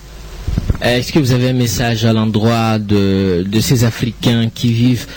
Est-ce 0.80 1.12
que 1.12 1.18
vous 1.18 1.32
avez 1.32 1.50
un 1.50 1.54
message 1.54 2.06
à 2.06 2.14
l'endroit 2.14 2.78
de, 2.78 3.44
de 3.50 3.60
ces 3.62 3.84
Africains 3.84 4.48
qui 4.54 4.72
vivent 4.74 5.08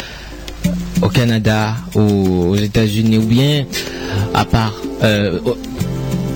au 1.03 1.09
Canada 1.11 1.75
ou 1.95 2.01
aux 2.01 2.57
États-Unis 2.57 3.19
ou 3.19 3.27
bien 3.27 3.67
à 4.33 4.47
part 4.47 4.81
euh, 5.03 5.39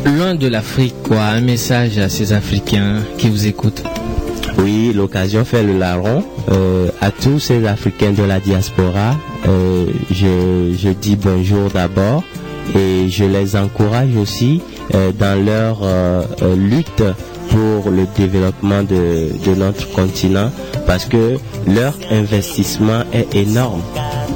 loin 0.05 0.35
de 0.35 0.49
l'Afrique 0.49 0.95
quoi 1.05 1.23
un 1.23 1.41
message 1.41 1.97
à 1.97 2.11
ces 2.11 2.35
Africains 2.35 2.99
qui 3.17 3.31
vous 3.31 3.47
écoutent? 3.47 3.83
Oui, 4.59 4.93
l'occasion 4.95 5.45
fait 5.45 5.63
le 5.63 5.79
larron. 5.79 6.25
Euh, 6.51 6.89
à 7.01 7.11
tous 7.11 7.39
ces 7.39 7.67
Africains 7.67 8.13
de 8.13 8.23
la 8.23 8.41
diaspora, 8.41 9.17
euh, 9.49 9.87
je, 10.11 10.75
je 10.77 10.89
dis 10.91 11.17
bonjour 11.17 11.71
d'abord 11.71 12.23
et 12.75 13.09
je 13.09 13.25
les 13.25 13.57
encourage 13.57 14.17
aussi 14.17 14.63
euh, 14.95 15.13
dans 15.13 15.43
leur 15.45 15.81
euh, 15.83 16.23
lutte 16.57 17.03
pour 17.55 17.91
le 17.93 18.05
développement 18.17 18.83
de, 18.83 19.31
de 19.47 19.55
notre 19.55 19.89
continent 19.93 20.51
parce 20.89 21.05
que 21.05 21.37
leur 21.69 21.95
investissement 22.11 23.03
est 23.13 23.35
énorme. 23.37 23.81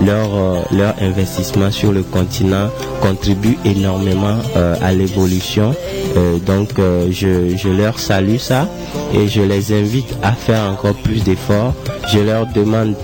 Leur, 0.06 0.28
euh, 0.36 0.60
leur 0.70 0.94
investissement 1.02 1.72
sur 1.72 1.90
le 1.92 2.02
continent 2.04 2.68
contribue 3.02 3.58
énormément 3.64 4.36
euh, 4.56 4.76
à 4.80 4.92
l'évolution. 4.92 5.74
Euh, 6.16 6.38
donc 6.38 6.68
je, 7.10 7.56
je 7.56 7.68
leur 7.68 7.98
salue 7.98 8.36
ça 8.36 8.68
et 9.12 9.26
je 9.26 9.40
les 9.42 9.72
invite 9.72 10.14
à 10.22 10.32
faire 10.32 10.62
encore 10.70 10.94
plus 10.94 11.24
d'efforts. 11.24 11.74
Je 12.12 12.20
leur 12.20 12.46
demande 12.46 12.94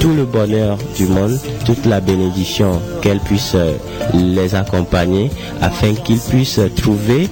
tout 0.00 0.12
le 0.12 0.24
bonheur 0.24 0.76
du 0.96 1.06
monde, 1.06 1.38
toute 1.64 1.86
la 1.86 2.00
bénédiction, 2.00 2.80
qu'elle 3.00 3.20
puisse 3.20 3.52
euh, 3.54 3.74
les 4.12 4.56
accompagner 4.56 5.30
afin 5.62 5.94
qu'ils 5.94 6.18
puissent 6.18 6.60
trouver 6.76 7.28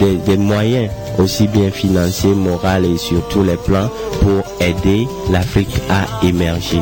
des, 0.00 0.16
des 0.24 0.36
moyens 0.38 0.88
aussi 1.18 1.46
bien 1.48 1.70
financiers, 1.70 2.34
moraux 2.34 2.82
et 2.94 2.98
sur 2.98 3.26
tous 3.28 3.42
les 3.42 3.56
plans 3.56 3.90
pour 4.20 4.42
aider 4.66 5.06
l'Afrique 5.30 5.74
à 5.90 6.24
émerger. 6.26 6.80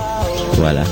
Voilà. 0.55 0.85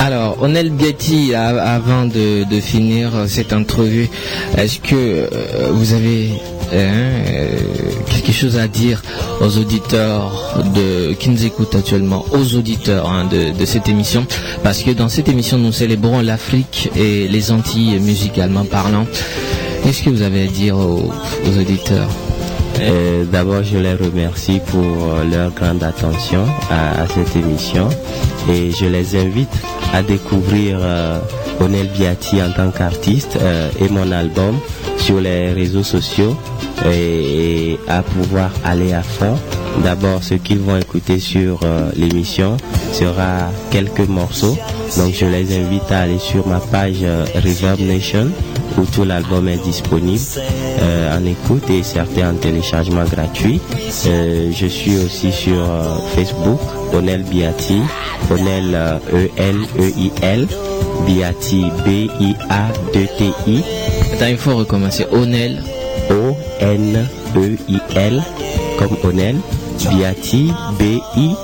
Alors, 0.00 0.36
Onel 0.40 0.70
Biati, 0.70 1.34
a- 1.34 1.74
avant 1.74 2.04
de, 2.06 2.44
finir 2.60 3.14
euh, 3.16 3.26
cette 3.26 3.52
entrevue, 3.52 4.08
est-ce 4.56 4.78
que 4.78 4.94
euh, 4.94 5.70
vous 5.72 5.92
avez 5.92 6.30
hein, 6.72 6.76
euh, 6.76 7.56
quelque 8.08 8.30
chose 8.32 8.56
à 8.58 8.68
dire 8.68 9.02
aux 9.40 9.58
auditeurs 9.58 10.62
qui 11.18 11.30
nous 11.30 11.44
écoutent 11.44 11.74
actuellement, 11.74 12.24
aux 12.32 12.54
auditeurs 12.54 13.10
hein, 13.10 13.28
de, 13.28 13.64
cette 13.64 13.88
émission? 13.88 14.24
Parce 14.62 14.82
que 14.84 14.92
dans 14.92 15.08
cette 15.08 15.28
émission, 15.28 15.58
nous 15.58 15.72
célébrons 15.72 16.20
l'Afrique 16.20 16.90
et 16.96 17.26
les 17.26 17.50
Antilles 17.50 17.98
musicalement 18.00 18.64
parlant. 18.64 19.04
Qu'est-ce 19.82 20.04
que 20.04 20.10
vous 20.10 20.22
avez 20.22 20.44
à 20.44 20.46
dire 20.50 20.76
aux 20.78 21.10
auditeurs? 21.58 22.08
Euh, 22.80 23.24
D'abord, 23.30 23.62
je 23.62 23.78
les 23.78 23.94
remercie 23.94 24.60
pour 24.66 24.80
euh, 24.82 25.24
leur 25.30 25.50
grande 25.52 25.82
attention 25.82 26.44
à, 26.70 27.06
cette 27.08 27.34
émission 27.36 27.88
et 28.50 28.70
je 28.70 28.86
les 28.86 29.16
invite 29.16 29.50
à 29.92 30.02
découvrir 30.02 30.78
euh, 30.80 31.18
Onel 31.60 31.88
Biati 31.88 32.40
en 32.42 32.50
tant 32.52 32.70
qu'artiste 32.70 33.38
euh, 33.40 33.70
et 33.80 33.88
mon 33.88 34.10
album 34.12 34.58
sur 34.96 35.20
les 35.20 35.52
réseaux 35.52 35.82
sociaux 35.82 36.36
et, 36.86 37.72
et 37.72 37.80
à 37.88 38.02
pouvoir 38.02 38.50
aller 38.64 38.92
à 38.92 39.02
fond. 39.02 39.36
D'abord, 39.84 40.22
ce 40.22 40.34
qu'ils 40.34 40.58
vont 40.58 40.76
écouter 40.76 41.18
sur 41.18 41.60
euh, 41.64 41.90
l'émission 41.96 42.56
sera 42.92 43.50
quelques 43.70 44.08
morceaux. 44.08 44.56
Donc, 44.96 45.14
je 45.14 45.26
les 45.26 45.56
invite 45.58 45.90
à 45.90 46.00
aller 46.00 46.18
sur 46.18 46.46
ma 46.46 46.58
page 46.60 47.04
Reverb 47.34 47.80
Nation 47.80 48.28
où 48.78 48.84
tout 48.86 49.04
l'album 49.04 49.48
est 49.48 49.62
disponible 49.62 50.20
euh, 50.80 51.16
en 51.18 51.24
écoute 51.24 51.68
et 51.70 51.82
certains 51.82 52.30
en 52.30 52.34
téléchargement 52.34 53.04
gratuit. 53.04 53.60
Euh, 54.06 54.50
je 54.52 54.66
suis 54.66 54.96
aussi 54.98 55.32
sur 55.32 55.54
euh, 55.60 55.98
Facebook, 56.14 56.60
Onel 56.92 57.22
Biati, 57.24 57.80
Onel 58.30 58.74
euh, 58.74 58.98
E-N-E-I-L, 59.12 60.46
Biati 61.06 61.64
B-I-A-D-T-I. 61.84 63.62
Attends, 64.14 64.26
il 64.28 64.36
faut 64.36 64.56
recommencer. 64.56 65.06
Onel. 65.12 65.62
O-N-E-I-L, 66.10 67.02
comme 68.78 68.96
Onel, 69.04 69.36
Biati 69.90 70.52
B-I-A-D-T-I. 70.78 71.38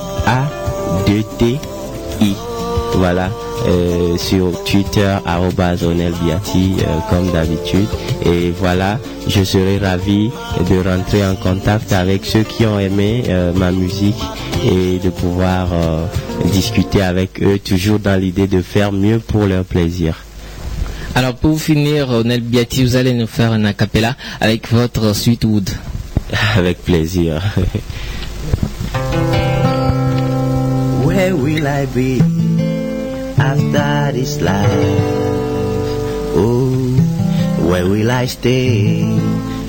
Voilà. 2.96 3.30
Euh, 3.66 4.18
sur 4.18 4.62
Twitter, 4.64 5.16
Biati, 5.24 6.76
euh, 6.80 6.98
comme 7.08 7.30
d'habitude. 7.32 7.86
Et 8.26 8.50
voilà, 8.50 8.98
je 9.26 9.42
serai 9.42 9.78
ravi 9.78 10.30
de 10.68 10.86
rentrer 10.86 11.24
en 11.26 11.34
contact 11.34 11.92
avec 11.92 12.26
ceux 12.26 12.42
qui 12.42 12.66
ont 12.66 12.78
aimé 12.78 13.24
euh, 13.28 13.52
ma 13.54 13.72
musique 13.72 14.20
et 14.64 14.98
de 14.98 15.08
pouvoir 15.10 15.68
euh, 15.72 16.04
discuter 16.52 17.00
avec 17.02 17.42
eux, 17.42 17.58
toujours 17.58 17.98
dans 17.98 18.20
l'idée 18.20 18.46
de 18.46 18.60
faire 18.60 18.92
mieux 18.92 19.18
pour 19.18 19.46
leur 19.46 19.64
plaisir. 19.64 20.16
Alors 21.14 21.34
pour 21.34 21.58
finir, 21.58 22.10
Onel 22.10 22.40
Biati, 22.40 22.84
vous 22.84 22.96
allez 22.96 23.14
nous 23.14 23.26
faire 23.28 23.52
un 23.52 23.64
acapella 23.64 24.16
avec 24.40 24.70
votre 24.70 25.14
Sweetwood. 25.14 25.70
Avec 26.56 26.82
plaisir. 26.82 27.40
Where 31.04 31.32
will 31.36 31.66
I 31.66 31.86
be? 31.94 32.53
After 33.44 34.12
this 34.12 34.40
life? 34.40 35.04
Oh, 36.36 36.72
where 37.68 37.86
will 37.86 38.10
I 38.10 38.24
stay 38.26 39.02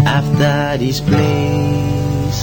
after 0.05 0.78
this 0.84 1.01
place? 1.01 2.39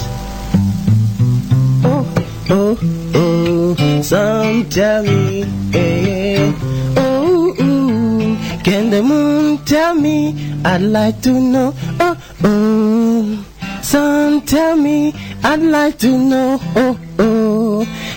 Oh, 1.84 2.04
oh, 2.50 2.76
oh, 3.14 4.02
some 4.02 4.68
tell 4.68 5.02
me, 5.02 5.44
eh, 5.72 6.52
oh, 6.96 7.54
ooh, 7.60 8.36
can 8.62 8.90
the 8.90 9.02
moon 9.02 9.58
tell 9.64 9.94
me? 9.94 10.36
I'd 10.64 10.82
like 10.82 11.22
to 11.22 11.32
know, 11.32 11.74
oh, 11.98 12.16
oh, 12.44 13.44
some 13.82 14.42
tell 14.42 14.76
me, 14.76 15.14
I'd 15.42 15.62
like 15.62 15.98
to 16.00 16.10
know, 16.18 16.60
oh, 16.76 16.98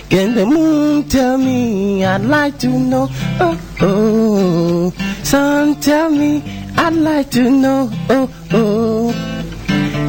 can 0.08 0.34
the 0.34 0.46
moon 0.46 1.08
tell 1.08 1.36
me? 1.38 2.04
I'd 2.04 2.22
like 2.22 2.58
to 2.60 2.68
know, 2.68 3.08
oh, 3.40 3.58
oh, 3.80 4.92
some 5.22 5.76
tell 5.80 6.10
me, 6.10 6.42
I'd 6.76 6.94
like 6.94 7.30
to 7.32 7.50
know, 7.50 7.90
oh, 8.10 8.28
oh. 8.52 9.12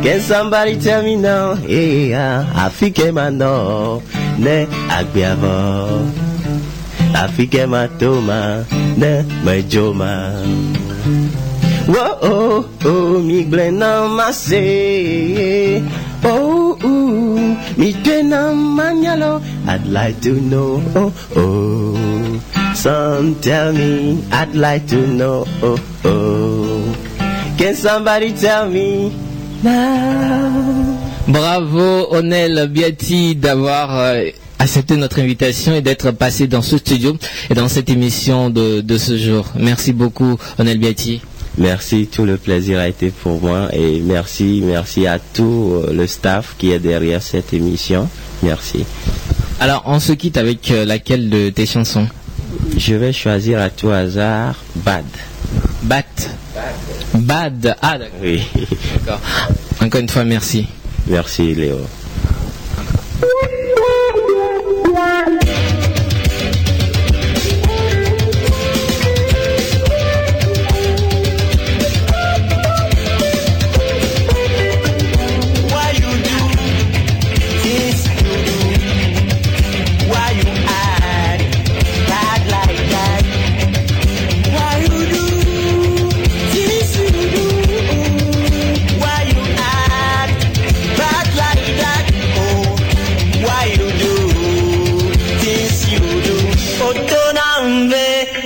Can 0.04 0.20
somebody 0.22 0.80
tell 0.80 1.04
me 1.04 1.16
now? 1.16 1.54
Yeah, 1.56 2.46
Afrique 2.56 3.12
mano, 3.12 4.02
ne 4.38 4.66
agbiavo. 4.90 6.08
Afrique 7.16 7.66
matoma, 7.68 8.64
ne 8.98 9.24
mejoma. 9.44 10.32
Whoa, 11.88 12.20
oh, 12.22 12.70
oh, 12.86 13.20
mi 13.20 13.44
glena 13.46 14.08
mase. 14.08 15.82
Oh, 16.24 16.78
ooh, 16.84 17.58
mi 17.78 17.94
glena 17.94 18.52
manyalo. 18.54 19.42
I'd 19.68 19.86
like 19.88 20.20
to 20.22 20.34
know, 20.42 20.82
oh, 20.96 21.14
oh. 21.36 22.74
Some 22.76 23.36
tell 23.42 23.74
me, 23.74 24.24
I'd 24.32 24.54
like 24.56 24.88
to 24.88 25.08
know, 25.08 25.46
oh, 25.64 25.78
oh. 26.06 26.96
Can 27.58 27.76
somebody 27.76 28.34
tell 28.34 28.70
me? 28.70 29.12
Now? 29.64 30.98
Bravo 31.28 32.08
Onel 32.16 32.68
Biati 32.70 33.36
d'avoir 33.36 33.98
euh, 34.00 34.30
accepté 34.60 34.96
notre 34.96 35.20
invitation 35.20 35.74
et 35.74 35.82
d'être 35.82 36.12
passé 36.12 36.48
dans 36.48 36.62
ce 36.62 36.78
studio 36.78 37.18
et 37.50 37.54
dans 37.54 37.68
cette 37.68 37.90
émission 37.90 38.50
de, 38.50 38.82
de 38.82 38.98
ce 38.98 39.18
jour. 39.18 39.46
Merci 39.60 39.92
beaucoup 39.94 40.38
Onel 40.60 40.78
Biati. 40.78 41.22
Merci, 41.58 42.08
tout 42.08 42.26
le 42.26 42.38
plaisir 42.38 42.80
a 42.80 42.88
été 42.88 43.10
pour 43.10 43.42
moi 43.42 43.70
et 43.74 44.00
merci, 44.02 44.62
merci 44.64 45.08
à 45.08 45.18
tout 45.18 45.82
euh, 45.88 45.92
le 45.92 46.06
staff 46.06 46.54
qui 46.58 46.72
est 46.72 46.78
derrière 46.80 47.22
cette 47.24 47.52
émission. 47.52 48.08
Merci. 48.44 48.86
Alors 49.60 49.82
on 49.88 50.00
se 50.00 50.12
quitte 50.14 50.38
avec 50.38 50.70
euh, 50.70 50.86
laquelle 50.86 51.30
de 51.30 51.50
tes 51.50 51.66
chansons? 51.66 52.08
Je 52.78 52.94
vais 52.94 53.12
choisir 53.12 53.60
à 53.60 53.70
tout 53.72 53.90
hasard 53.90 54.56
Bad. 54.76 55.06
Bat. 55.82 56.04
Bad. 57.16 57.76
Ah 57.82 57.98
d'accord. 57.98 58.20
Oui. 58.22 58.44
D'accord. 59.06 59.22
Encore 59.82 60.02
une 60.02 60.10
fois 60.10 60.24
merci. 60.26 60.68
Merci 61.08 61.56
Léo. 61.56 61.78